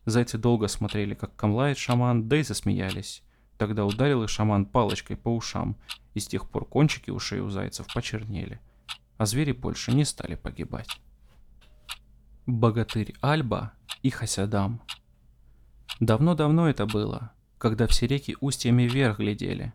Зайцы 0.06 0.38
долго 0.38 0.68
смотрели, 0.68 1.14
как 1.14 1.34
камлает 1.34 1.78
шаман, 1.78 2.28
да 2.28 2.36
и 2.36 2.42
засмеялись. 2.42 3.24
Тогда 3.62 3.84
ударил 3.84 4.24
их 4.24 4.28
шаман 4.28 4.66
палочкой 4.66 5.16
по 5.16 5.28
ушам, 5.28 5.76
и 6.14 6.18
с 6.18 6.26
тех 6.26 6.50
пор 6.50 6.64
кончики 6.64 7.10
ушей 7.10 7.38
у 7.38 7.48
зайцев 7.48 7.86
почернели 7.94 8.60
а 9.22 9.24
звери 9.24 9.52
больше 9.52 9.92
не 9.92 10.04
стали 10.04 10.34
погибать. 10.34 11.00
Богатырь 12.46 13.14
Альба 13.20 13.72
и 14.02 14.10
Хасядам. 14.10 14.82
Давно-давно 16.00 16.68
это 16.68 16.86
было, 16.86 17.30
когда 17.56 17.86
все 17.86 18.08
реки 18.08 18.36
устьями 18.40 18.82
вверх 18.82 19.20
глядели. 19.20 19.72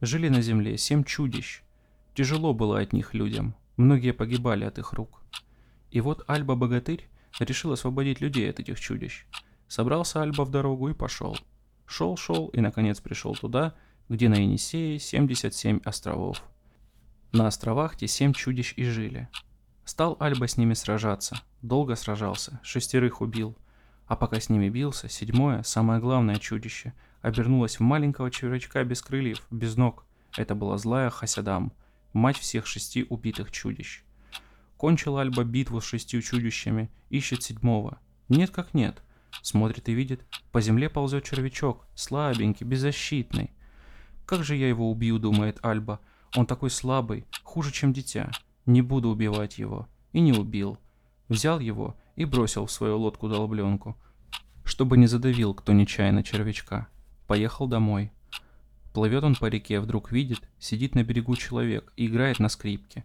Жили 0.00 0.28
на 0.28 0.42
земле 0.42 0.76
семь 0.78 1.04
чудищ. 1.04 1.62
Тяжело 2.14 2.52
было 2.54 2.80
от 2.80 2.92
них 2.92 3.14
людям, 3.14 3.54
многие 3.76 4.12
погибали 4.12 4.64
от 4.64 4.78
их 4.78 4.92
рук. 4.94 5.22
И 5.92 6.00
вот 6.00 6.24
Альба-богатырь 6.26 7.08
решил 7.38 7.70
освободить 7.70 8.20
людей 8.20 8.50
от 8.50 8.58
этих 8.58 8.80
чудищ. 8.80 9.26
Собрался 9.68 10.22
Альба 10.22 10.44
в 10.44 10.50
дорогу 10.50 10.88
и 10.88 10.92
пошел. 10.92 11.36
Шел-шел 11.86 12.48
и 12.48 12.60
наконец 12.60 13.00
пришел 13.00 13.34
туда, 13.34 13.74
где 14.08 14.28
на 14.28 14.34
Енисее 14.34 14.98
77 14.98 15.80
островов. 15.84 16.42
На 17.32 17.46
островах 17.46 17.96
те 17.96 18.06
семь 18.06 18.32
чудищ 18.32 18.74
и 18.76 18.84
жили. 18.84 19.28
Стал 19.84 20.16
Альба 20.20 20.48
с 20.48 20.56
ними 20.56 20.74
сражаться. 20.74 21.40
Долго 21.62 21.94
сражался, 21.94 22.60
шестерых 22.62 23.20
убил. 23.20 23.56
А 24.06 24.16
пока 24.16 24.40
с 24.40 24.48
ними 24.48 24.68
бился, 24.68 25.08
седьмое, 25.08 25.62
самое 25.62 26.00
главное 26.00 26.36
чудище, 26.36 26.92
обернулось 27.22 27.78
в 27.78 27.82
маленького 27.82 28.30
червячка 28.30 28.84
без 28.84 29.02
крыльев, 29.02 29.46
без 29.50 29.76
ног. 29.76 30.04
Это 30.36 30.54
была 30.54 30.78
злая 30.78 31.10
Хасядам, 31.10 31.72
мать 32.12 32.38
всех 32.38 32.66
шести 32.66 33.04
убитых 33.08 33.50
чудищ. 33.50 34.02
Кончил 34.76 35.18
Альба 35.18 35.44
битву 35.44 35.80
с 35.80 35.84
шестью 35.84 36.22
чудищами, 36.22 36.90
ищет 37.10 37.42
седьмого. 37.42 37.98
Нет 38.28 38.50
как 38.50 38.74
нет. 38.74 39.02
Смотрит 39.42 39.88
и 39.88 39.92
видит, 39.92 40.24
по 40.52 40.60
земле 40.60 40.88
ползет 40.88 41.24
червячок, 41.24 41.86
слабенький, 41.94 42.66
беззащитный. 42.66 43.50
Как 44.24 44.42
же 44.42 44.56
я 44.56 44.68
его 44.68 44.90
убью, 44.90 45.18
думает 45.18 45.58
Альба, 45.62 46.00
он 46.34 46.46
такой 46.46 46.70
слабый, 46.70 47.26
хуже, 47.42 47.72
чем 47.72 47.92
дитя. 47.92 48.30
Не 48.66 48.82
буду 48.82 49.08
убивать 49.08 49.58
его. 49.58 49.88
И 50.12 50.20
не 50.20 50.32
убил. 50.32 50.78
Взял 51.28 51.60
его 51.60 51.96
и 52.16 52.24
бросил 52.24 52.66
в 52.66 52.72
свою 52.72 52.98
лодку-долбленку, 52.98 53.96
чтобы 54.64 54.96
не 54.96 55.06
задавил 55.06 55.54
кто 55.54 55.72
нечаянно 55.72 56.22
червячка. 56.22 56.88
Поехал 57.26 57.66
домой. 57.66 58.12
Плывет 58.92 59.24
он 59.24 59.34
по 59.34 59.46
реке, 59.46 59.80
вдруг 59.80 60.10
видит, 60.10 60.40
сидит 60.58 60.94
на 60.94 61.02
берегу 61.04 61.36
человек 61.36 61.92
и 61.96 62.06
играет 62.06 62.38
на 62.38 62.48
скрипке. 62.48 63.04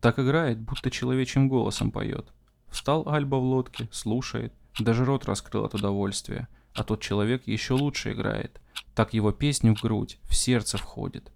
Так 0.00 0.18
играет, 0.18 0.58
будто 0.58 0.90
человечьим 0.90 1.48
голосом 1.48 1.90
поет. 1.90 2.32
Встал 2.68 3.08
Альба 3.08 3.36
в 3.36 3.44
лодке, 3.44 3.88
слушает, 3.92 4.52
даже 4.78 5.04
рот 5.04 5.24
раскрыл 5.24 5.64
от 5.64 5.74
удовольствия, 5.74 6.48
а 6.74 6.84
тот 6.84 7.00
человек 7.00 7.46
еще 7.46 7.74
лучше 7.74 8.12
играет. 8.12 8.60
Так 8.94 9.12
его 9.12 9.32
песню 9.32 9.74
в 9.74 9.82
грудь, 9.82 10.18
в 10.24 10.34
сердце 10.34 10.78
входит. 10.78 11.32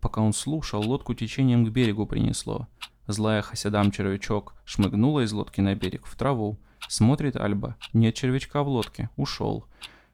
Пока 0.00 0.20
он 0.20 0.32
слушал, 0.32 0.82
лодку 0.82 1.14
течением 1.14 1.64
к 1.64 1.70
берегу 1.70 2.06
принесло. 2.06 2.68
Злая 3.06 3.42
Хасядам 3.42 3.90
червячок 3.90 4.54
шмыгнула 4.64 5.24
из 5.24 5.32
лодки 5.32 5.60
на 5.60 5.74
берег, 5.74 6.06
в 6.06 6.16
траву. 6.16 6.58
Смотрит 6.88 7.36
Альба, 7.36 7.76
нет 7.92 8.14
червячка 8.14 8.62
в 8.62 8.68
лодке, 8.68 9.08
ушел. 9.16 9.66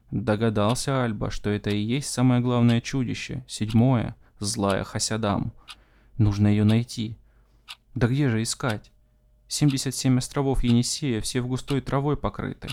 Догадался 0.09 1.03
Альба, 1.03 1.31
что 1.31 1.49
это 1.49 1.69
и 1.69 1.79
есть 1.79 2.09
самое 2.09 2.41
главное 2.41 2.81
чудище, 2.81 3.45
седьмое, 3.47 4.15
злая 4.39 4.83
Хасядам. 4.83 5.53
Нужно 6.17 6.47
ее 6.47 6.63
найти. 6.63 7.17
Да 7.95 8.07
где 8.07 8.29
же 8.29 8.41
искать? 8.41 8.91
77 9.51 10.17
островов 10.17 10.63
Енисея, 10.63 11.19
все 11.19 11.41
в 11.41 11.47
густой 11.47 11.81
травой 11.81 12.15
покрыты. 12.15 12.69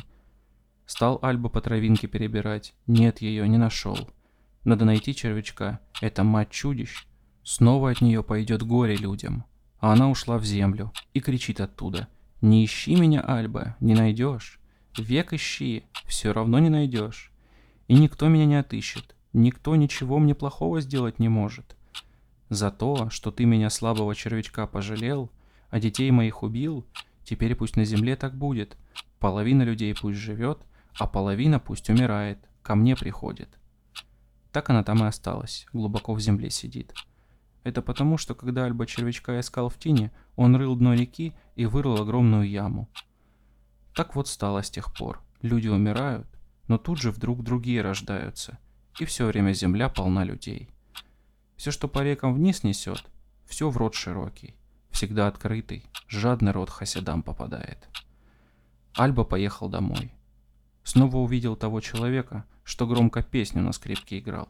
Стал 0.87 1.18
Альба 1.22 1.49
по 1.49 1.61
травинке 1.61 2.07
перебирать. 2.07 2.72
Нет 2.87 3.20
ее, 3.20 3.49
не 3.49 3.59
нашел. 3.59 3.99
Надо 4.62 4.85
найти 4.85 5.12
червячка. 5.12 5.81
Это 6.01 6.22
мать 6.22 6.51
чудищ. 6.51 7.05
Снова 7.43 7.91
от 7.91 8.01
нее 8.01 8.22
пойдет 8.22 8.62
горе 8.62 8.95
людям. 8.95 9.45
А 9.81 9.93
она 9.93 10.09
ушла 10.09 10.39
в 10.39 10.45
землю 10.45 10.93
и 11.14 11.20
кричит 11.20 11.61
оттуда. 11.61 12.07
«Не 12.41 12.64
ищи 12.64 12.95
меня, 12.95 13.22
Альба, 13.22 13.76
не 13.81 13.97
найдешь. 13.97 14.61
Век 14.97 15.33
ищи, 15.33 15.83
все 16.07 16.33
равно 16.33 16.61
не 16.61 16.68
найдешь. 16.68 17.33
И 17.89 17.95
никто 17.95 18.29
меня 18.29 18.45
не 18.45 18.55
отыщет, 18.55 19.16
никто 19.33 19.74
ничего 19.74 20.20
мне 20.20 20.37
плохого 20.37 20.81
сделать 20.81 21.18
не 21.18 21.29
может. 21.29 21.76
За 22.51 22.70
то, 22.70 23.11
что 23.11 23.33
ты 23.33 23.47
меня 23.47 23.68
слабого 23.68 24.14
червячка 24.14 24.68
пожалел, 24.68 25.33
а 25.71 25.81
детей 25.81 26.11
моих 26.11 26.43
убил, 26.43 26.87
теперь 27.25 27.55
пусть 27.55 27.77
на 27.77 27.85
земле 27.85 28.16
так 28.16 28.35
будет. 28.37 28.77
Половина 29.19 29.62
людей 29.62 29.95
пусть 29.95 30.19
живет, 30.19 30.61
а 30.99 31.07
половина 31.07 31.61
пусть 31.61 31.89
умирает, 31.91 32.39
ко 32.62 32.75
мне 32.75 32.97
приходит. 32.97 33.49
Так 34.53 34.71
она 34.71 34.83
там 34.83 35.05
и 35.05 35.07
осталась, 35.07 35.66
глубоко 35.73 36.14
в 36.14 36.21
земле 36.21 36.51
сидит. 36.51 36.95
Это 37.64 37.83
потому, 37.83 38.16
что 38.16 38.35
когда 38.35 38.64
Альба 38.64 38.87
червячка 38.87 39.39
искал 39.41 39.69
в 39.69 39.79
тени, 39.79 40.11
он 40.37 40.57
рыл 40.57 40.75
дно 40.77 40.95
реки 40.95 41.35
и 41.55 41.66
вырыл 41.66 42.01
огромную 42.01 42.49
яму. 42.49 42.89
Так 43.95 44.14
вот 44.14 44.29
стало 44.29 44.62
с 44.62 44.71
тех 44.71 44.95
пор. 44.95 45.21
Люди 45.43 45.69
умирают, 45.69 46.27
но 46.66 46.79
тут 46.79 46.99
же 46.99 47.11
вдруг 47.11 47.43
другие 47.43 47.83
рождаются, 47.83 48.59
и 48.99 49.05
все 49.05 49.27
время 49.27 49.53
земля 49.53 49.89
полна 49.89 50.25
людей. 50.25 50.71
Все, 51.57 51.71
что 51.71 51.89
по 51.89 52.03
рекам 52.03 52.35
вниз 52.35 52.62
несет, 52.62 53.05
все 53.47 53.71
в 53.71 53.77
рот 53.77 53.95
широкий, 53.95 54.55
всегда 54.99 55.28
открытый, 55.28 55.84
жадный 56.09 56.51
рот 56.51 56.70
хасидам 56.70 57.22
попадает. 57.22 57.88
Альба 58.96 59.22
поехал 59.22 59.68
домой. 59.68 60.12
Снова 60.82 61.18
увидел 61.18 61.55
того 61.55 61.80
человека, 61.80 62.44
что 62.64 62.84
громко 62.84 63.22
песню 63.22 63.62
на 63.62 63.70
скрипке 63.70 64.18
играл. 64.18 64.49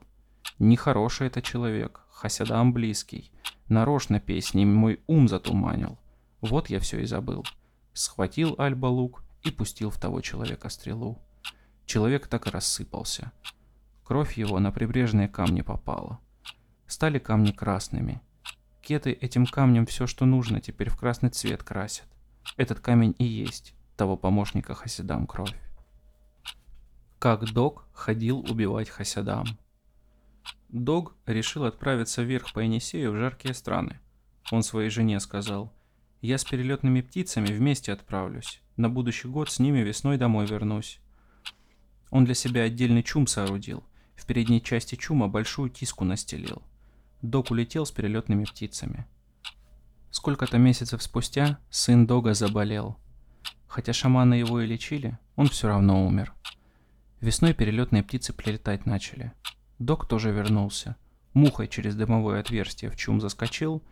Нехороший 0.58 1.26
это 1.26 1.42
человек, 1.42 2.00
хасидам 2.10 2.72
близкий. 2.72 3.30
Нарочно 3.68 4.20
песни 4.20 4.64
мой 4.64 5.02
ум 5.06 5.28
затуманил. 5.28 5.98
Вот 6.40 6.70
я 6.70 6.80
все 6.80 7.00
и 7.00 7.04
забыл. 7.04 7.44
Схватил 7.92 8.54
Альба 8.56 8.86
лук 8.86 9.22
и 9.42 9.50
пустил 9.50 9.90
в 9.90 10.00
того 10.00 10.22
человека 10.22 10.70
стрелу. 10.70 11.18
Человек 11.84 12.26
так 12.26 12.46
и 12.46 12.50
рассыпался. 12.50 13.32
Кровь 14.02 14.38
его 14.38 14.58
на 14.60 14.72
прибрежные 14.72 15.28
камни 15.28 15.60
попала. 15.60 16.20
Стали 16.86 17.18
камни 17.18 17.50
красными. 17.52 18.22
Кеты 18.88 19.12
этим 19.12 19.44
камнем 19.44 19.84
все, 19.84 20.06
что 20.06 20.24
нужно, 20.24 20.62
теперь 20.62 20.88
в 20.88 20.96
красный 20.96 21.28
цвет 21.28 21.62
красят. 21.62 22.06
Этот 22.56 22.80
камень 22.80 23.14
и 23.18 23.24
есть 23.24 23.74
того 23.98 24.16
помощника 24.16 24.74
Хасидам 24.74 25.26
кровь. 25.26 25.54
Как 27.18 27.44
Дог 27.52 27.86
ходил 27.92 28.38
убивать 28.38 28.88
Хасидам. 28.88 29.44
Дог 30.70 31.14
решил 31.26 31.64
отправиться 31.64 32.22
вверх 32.22 32.54
по 32.54 32.60
Енисею 32.60 33.12
в 33.12 33.16
жаркие 33.16 33.52
страны. 33.52 34.00
Он 34.50 34.62
своей 34.62 34.88
жене 34.88 35.20
сказал, 35.20 35.70
«Я 36.22 36.38
с 36.38 36.46
перелетными 36.46 37.02
птицами 37.02 37.48
вместе 37.48 37.92
отправлюсь. 37.92 38.62
На 38.78 38.88
будущий 38.88 39.28
год 39.28 39.50
с 39.50 39.58
ними 39.58 39.80
весной 39.80 40.16
домой 40.16 40.46
вернусь». 40.46 40.98
Он 42.08 42.24
для 42.24 42.34
себя 42.34 42.62
отдельный 42.62 43.02
чум 43.02 43.26
соорудил. 43.26 43.84
В 44.16 44.24
передней 44.24 44.62
части 44.62 44.94
чума 44.94 45.28
большую 45.28 45.68
тиску 45.68 46.06
настелил. 46.06 46.62
Дог 47.22 47.50
улетел 47.50 47.84
с 47.84 47.90
перелетными 47.90 48.44
птицами. 48.44 49.06
Сколько-то 50.10 50.58
месяцев 50.58 51.02
спустя 51.02 51.58
сын 51.68 52.06
Дога 52.06 52.32
заболел. 52.34 52.96
Хотя 53.66 53.92
шаманы 53.92 54.34
его 54.34 54.60
и 54.60 54.66
лечили, 54.66 55.18
он 55.36 55.48
все 55.48 55.68
равно 55.68 56.06
умер. 56.06 56.32
Весной 57.20 57.54
перелетные 57.54 58.04
птицы 58.04 58.32
прилетать 58.32 58.86
начали. 58.86 59.32
Дог 59.80 60.06
тоже 60.06 60.30
вернулся. 60.30 60.96
Мухой 61.34 61.66
через 61.68 61.96
дымовое 61.96 62.40
отверстие 62.40 62.90
в 62.90 62.96
чум 62.96 63.20
заскочил, 63.20 63.82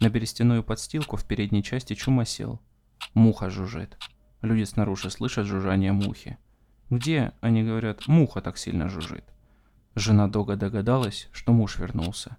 на 0.00 0.10
берестяную 0.10 0.64
подстилку 0.64 1.16
в 1.16 1.24
передней 1.24 1.62
части 1.62 1.94
чума 1.94 2.24
сел. 2.24 2.60
Муха 3.14 3.50
жужжит. 3.50 3.96
Люди 4.42 4.64
снаружи 4.64 5.10
слышат 5.10 5.46
жужжание 5.46 5.92
мухи. 5.92 6.38
Где, 6.90 7.32
они 7.40 7.62
говорят, 7.62 8.06
муха 8.08 8.40
так 8.42 8.58
сильно 8.58 8.88
жужжит? 8.88 9.24
Жена 9.94 10.28
Дога 10.28 10.56
догадалась, 10.56 11.28
что 11.32 11.52
муж 11.52 11.78
вернулся. 11.78 12.36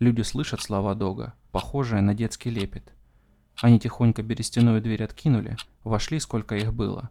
Люди 0.00 0.22
слышат 0.22 0.62
слова 0.62 0.94
Дога, 0.94 1.34
похожие 1.52 2.00
на 2.00 2.14
детский 2.14 2.48
лепет. 2.48 2.94
Они 3.60 3.78
тихонько 3.78 4.22
берестяную 4.22 4.80
дверь 4.80 5.04
откинули, 5.04 5.58
вошли, 5.84 6.18
сколько 6.20 6.56
их 6.56 6.72
было. 6.72 7.10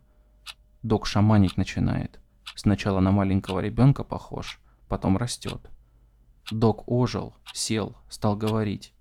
Дог 0.81 1.05
шаманить 1.05 1.55
начинает. 1.55 2.19
Сначала 2.55 2.99
на 2.99 3.11
маленького 3.11 3.59
ребенка 3.59 4.03
похож, 4.03 4.59
потом 4.87 5.17
растет. 5.17 5.69
Дог 6.49 6.83
ожил, 6.87 7.35
сел, 7.53 7.95
стал 8.09 8.35
говорить. 8.35 8.91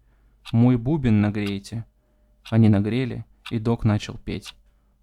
«Мой 0.52 0.76
бубен 0.76 1.22
нагрейте». 1.22 1.86
Они 2.50 2.68
нагрели, 2.68 3.24
и 3.50 3.58
Дог 3.58 3.84
начал 3.84 4.18
петь. 4.18 4.54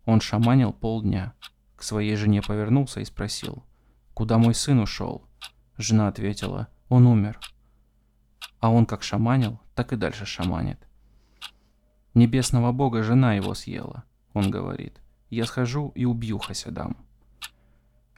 Он 0.06 0.22
шаманил 0.22 0.74
полдня. 0.74 1.34
К 1.76 1.82
своей 1.82 2.16
жене 2.16 2.44
повернулся 2.44 3.00
и 3.00 3.06
спросил, 3.06 3.64
«Куда 4.14 4.38
мой 4.38 4.54
сын 4.54 4.80
ушел?» 4.80 5.24
Жена 5.76 6.08
ответила, 6.08 6.68
«Он 6.88 7.08
умер». 7.08 7.40
А 8.60 8.70
он 8.70 8.86
как 8.86 9.04
шаманил, 9.04 9.60
так 9.76 9.94
и 9.94 9.96
дальше 9.96 10.26
шаманит. 10.26 10.80
Небесного 12.14 12.72
бога 12.72 13.04
жена 13.04 13.34
его 13.34 13.54
съела, 13.54 14.04
он 14.34 14.50
говорит. 14.50 15.02
Я 15.30 15.46
схожу 15.46 15.92
и 15.96 16.06
убью 16.06 16.38
Хасядам. 16.38 16.98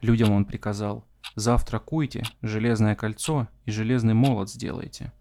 Людям 0.01 0.31
он 0.31 0.45
приказал, 0.45 1.05
завтра 1.35 1.79
куйте 1.79 2.23
железное 2.41 2.95
кольцо 2.95 3.47
и 3.65 3.71
железный 3.71 4.13
молот 4.13 4.49
сделайте. 4.49 5.11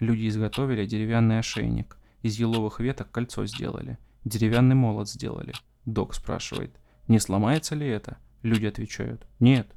Люди 0.00 0.28
изготовили 0.28 0.84
деревянный 0.86 1.38
ошейник, 1.38 1.96
из 2.22 2.38
еловых 2.38 2.80
веток 2.80 3.10
кольцо 3.10 3.46
сделали, 3.46 3.98
деревянный 4.24 4.74
молот 4.74 5.08
сделали. 5.08 5.52
Док 5.84 6.14
спрашивает, 6.14 6.74
не 7.06 7.20
сломается 7.20 7.76
ли 7.76 7.86
это? 7.86 8.18
Люди 8.42 8.66
отвечают, 8.66 9.26
нет. 9.38 9.68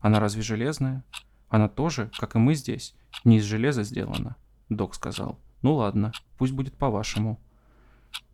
Она 0.00 0.18
разве 0.18 0.42
железная? 0.42 1.04
Она 1.48 1.68
тоже, 1.68 2.10
как 2.18 2.34
и 2.34 2.38
мы 2.38 2.54
здесь, 2.54 2.94
не 3.24 3.38
из 3.38 3.44
железа 3.44 3.82
сделано. 3.82 4.36
Док 4.68 4.94
сказал. 4.94 5.38
Ну 5.62 5.74
ладно, 5.74 6.12
пусть 6.38 6.52
будет 6.52 6.74
по-вашему. 6.74 7.40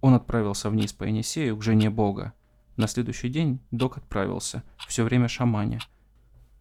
Он 0.00 0.14
отправился 0.14 0.70
вниз 0.70 0.92
по 0.92 1.04
Енисею 1.04 1.56
к 1.56 1.62
жене 1.62 1.90
бога. 1.90 2.32
На 2.76 2.86
следующий 2.86 3.28
день 3.28 3.60
Док 3.70 3.98
отправился, 3.98 4.62
все 4.88 5.04
время 5.04 5.28
шаманя. 5.28 5.80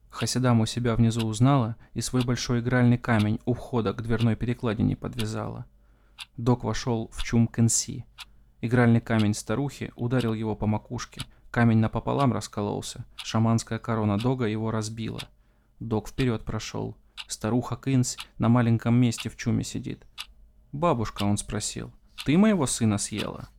Хасидам 0.10 0.60
у 0.60 0.66
себя 0.66 0.96
внизу 0.96 1.26
узнала 1.26 1.78
и 1.94 2.02
свой 2.02 2.24
большой 2.26 2.60
игральный 2.60 2.98
камень 2.98 3.40
у 3.46 3.54
входа 3.54 3.94
к 3.94 4.02
дверной 4.02 4.36
перекладине 4.36 4.98
подвязала. 4.98 5.66
Док 6.36 6.64
вошел 6.64 7.10
в 7.14 7.24
чум 7.24 7.48
Кенси. 7.48 8.06
Игральный 8.60 9.02
камень 9.02 9.34
старухи 9.34 9.92
ударил 9.96 10.34
его 10.34 10.56
по 10.56 10.68
макушке. 10.68 11.22
Камень 11.50 11.80
напополам 11.80 12.34
раскололся. 12.34 13.06
Шаманская 13.16 13.80
корона 13.80 14.18
Дога 14.18 14.46
его 14.46 14.70
разбила. 14.70 15.22
Док 15.82 16.10
вперед 16.10 16.46
прошел. 16.46 16.96
Старуха 17.28 17.76
Кынсь 17.76 18.16
на 18.38 18.50
маленьком 18.50 18.94
месте 18.94 19.30
в 19.30 19.36
чуме 19.36 19.64
сидит. 19.64 20.06
«Бабушка»,— 20.72 21.24
он 21.26 21.38
спросил,— 21.38 21.92
«ты 22.24 22.38
моего 22.38 22.68
сына 22.68 23.00
съела?» 23.00 23.50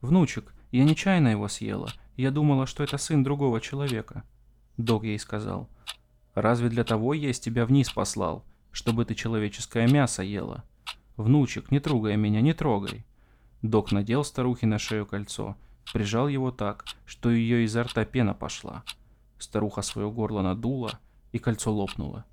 «Внучек, 0.00 0.54
я 0.70 0.84
нечаянно 0.84 1.26
его 1.26 1.48
съела. 1.48 1.90
Я 2.16 2.30
думала, 2.30 2.66
что 2.66 2.84
это 2.84 2.98
сын 2.98 3.24
другого 3.24 3.60
человека». 3.60 4.22
Дог 4.76 5.02
ей 5.02 5.18
сказал, 5.18 5.68
«Разве 6.34 6.68
для 6.68 6.84
того 6.84 7.14
есть 7.14 7.42
тебя 7.42 7.66
вниз 7.66 7.90
послал, 7.90 8.44
чтобы 8.70 9.04
ты 9.04 9.16
человеческое 9.16 9.88
мясо 9.88 10.22
ела? 10.22 10.62
Внучек, 11.16 11.72
не 11.72 11.80
трогай 11.80 12.16
меня, 12.16 12.40
не 12.40 12.52
трогай». 12.52 13.04
Дог 13.60 13.90
надел 13.90 14.22
старухе 14.22 14.68
на 14.68 14.78
шею 14.78 15.04
кольцо, 15.04 15.56
прижал 15.92 16.28
его 16.28 16.52
так, 16.52 16.84
что 17.06 17.28
ее 17.28 17.64
изо 17.64 17.82
рта 17.82 18.04
пена 18.04 18.34
пошла. 18.34 18.84
Старуха 19.40 19.82
свое 19.82 20.08
горло 20.12 20.42
надула, 20.42 21.00
и 21.32 21.38
кольцо 21.38 21.72
лопнуло. 21.72 22.24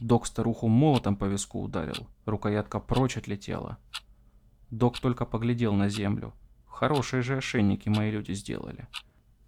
Док 0.00 0.26
старуху 0.26 0.68
молотом 0.68 1.16
по 1.16 1.24
виску 1.24 1.62
ударил, 1.62 2.08
рукоятка 2.26 2.80
прочь 2.80 3.16
отлетела. 3.16 3.78
Док 4.70 4.98
только 4.98 5.24
поглядел 5.24 5.72
на 5.72 5.88
землю. 5.88 6.34
Хорошие 6.66 7.22
же 7.22 7.36
ошейники 7.36 7.88
мои 7.88 8.10
люди 8.10 8.32
сделали. 8.32 8.88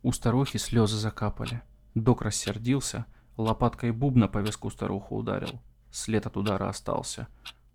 У 0.03 0.13
старухи 0.13 0.57
слезы 0.59 0.97
закапали. 0.97 1.63
Док 1.95 2.23
рассердился, 2.23 3.05
лопаткой 3.37 3.91
бубна 3.91 4.29
по 4.29 4.39
виску 4.39 4.71
старуху 4.71 5.17
ударил. 5.17 5.61
След 5.91 6.27
от 6.27 6.37
удара 6.37 6.69
остался. 6.69 7.29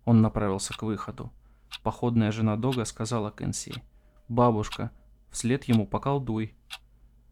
Он 0.04 0.22
направился 0.22 0.74
к 0.74 0.82
выходу. 0.82 1.32
Походная 1.82 2.32
жена 2.32 2.56
Дога 2.56 2.84
сказала 2.84 3.30
Кэнси. 3.30 3.82
«Бабушка, 4.28 4.90
вслед 5.30 5.64
ему 5.64 5.86
поколдуй. 5.86 6.54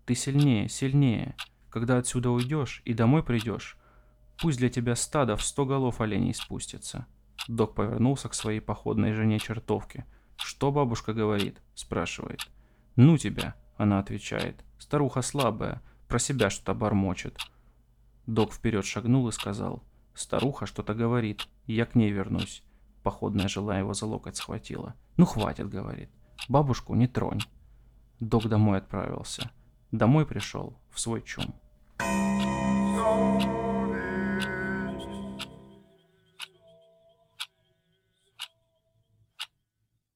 Ты 0.04 0.14
сильнее, 0.14 0.68
сильнее. 0.68 1.34
Когда 1.72 1.98
отсюда 1.98 2.30
уйдешь 2.30 2.82
и 2.84 2.94
домой 2.94 3.24
придешь, 3.24 3.76
Пусть 4.42 4.58
для 4.58 4.70
тебя 4.70 4.96
стадо 4.96 5.36
в 5.36 5.42
сто 5.44 5.64
голов 5.64 6.00
оленей 6.00 6.34
спустится. 6.34 7.06
Док 7.46 7.76
повернулся 7.76 8.28
к 8.28 8.34
своей 8.34 8.58
походной 8.58 9.12
жене 9.12 9.38
чертовке. 9.38 10.04
«Что 10.36 10.72
бабушка 10.72 11.14
говорит?»– 11.14 11.60
спрашивает. 11.76 12.50
«Ну 12.96 13.16
тебя»,– 13.18 13.54
она 13.76 14.00
отвечает. 14.00 14.64
«Старуха 14.80 15.22
слабая, 15.22 15.80
про 16.08 16.18
себя 16.18 16.50
что-то 16.50 16.74
бормочет». 16.74 17.38
Док 18.26 18.52
вперед 18.52 18.84
шагнул 18.84 19.28
и 19.28 19.32
сказал. 19.32 19.84
«Старуха 20.12 20.66
что-то 20.66 20.92
говорит, 20.92 21.46
я 21.66 21.86
к 21.86 21.94
ней 21.94 22.10
вернусь». 22.10 22.64
Походная 23.04 23.46
жила 23.46 23.78
его 23.78 23.94
за 23.94 24.06
локоть 24.06 24.36
схватила. 24.36 24.96
«Ну 25.16 25.24
хватит»,— 25.24 25.68
говорит. 25.70 26.10
«Бабушку 26.48 26.96
не 26.96 27.06
тронь». 27.06 27.42
Док 28.18 28.48
домой 28.48 28.78
отправился. 28.78 29.52
Домой 29.92 30.26
пришел, 30.26 30.76
в 30.90 30.98
свой 30.98 31.22
чум. 31.22 31.54
Thank 32.02 33.44
you. 33.44 33.61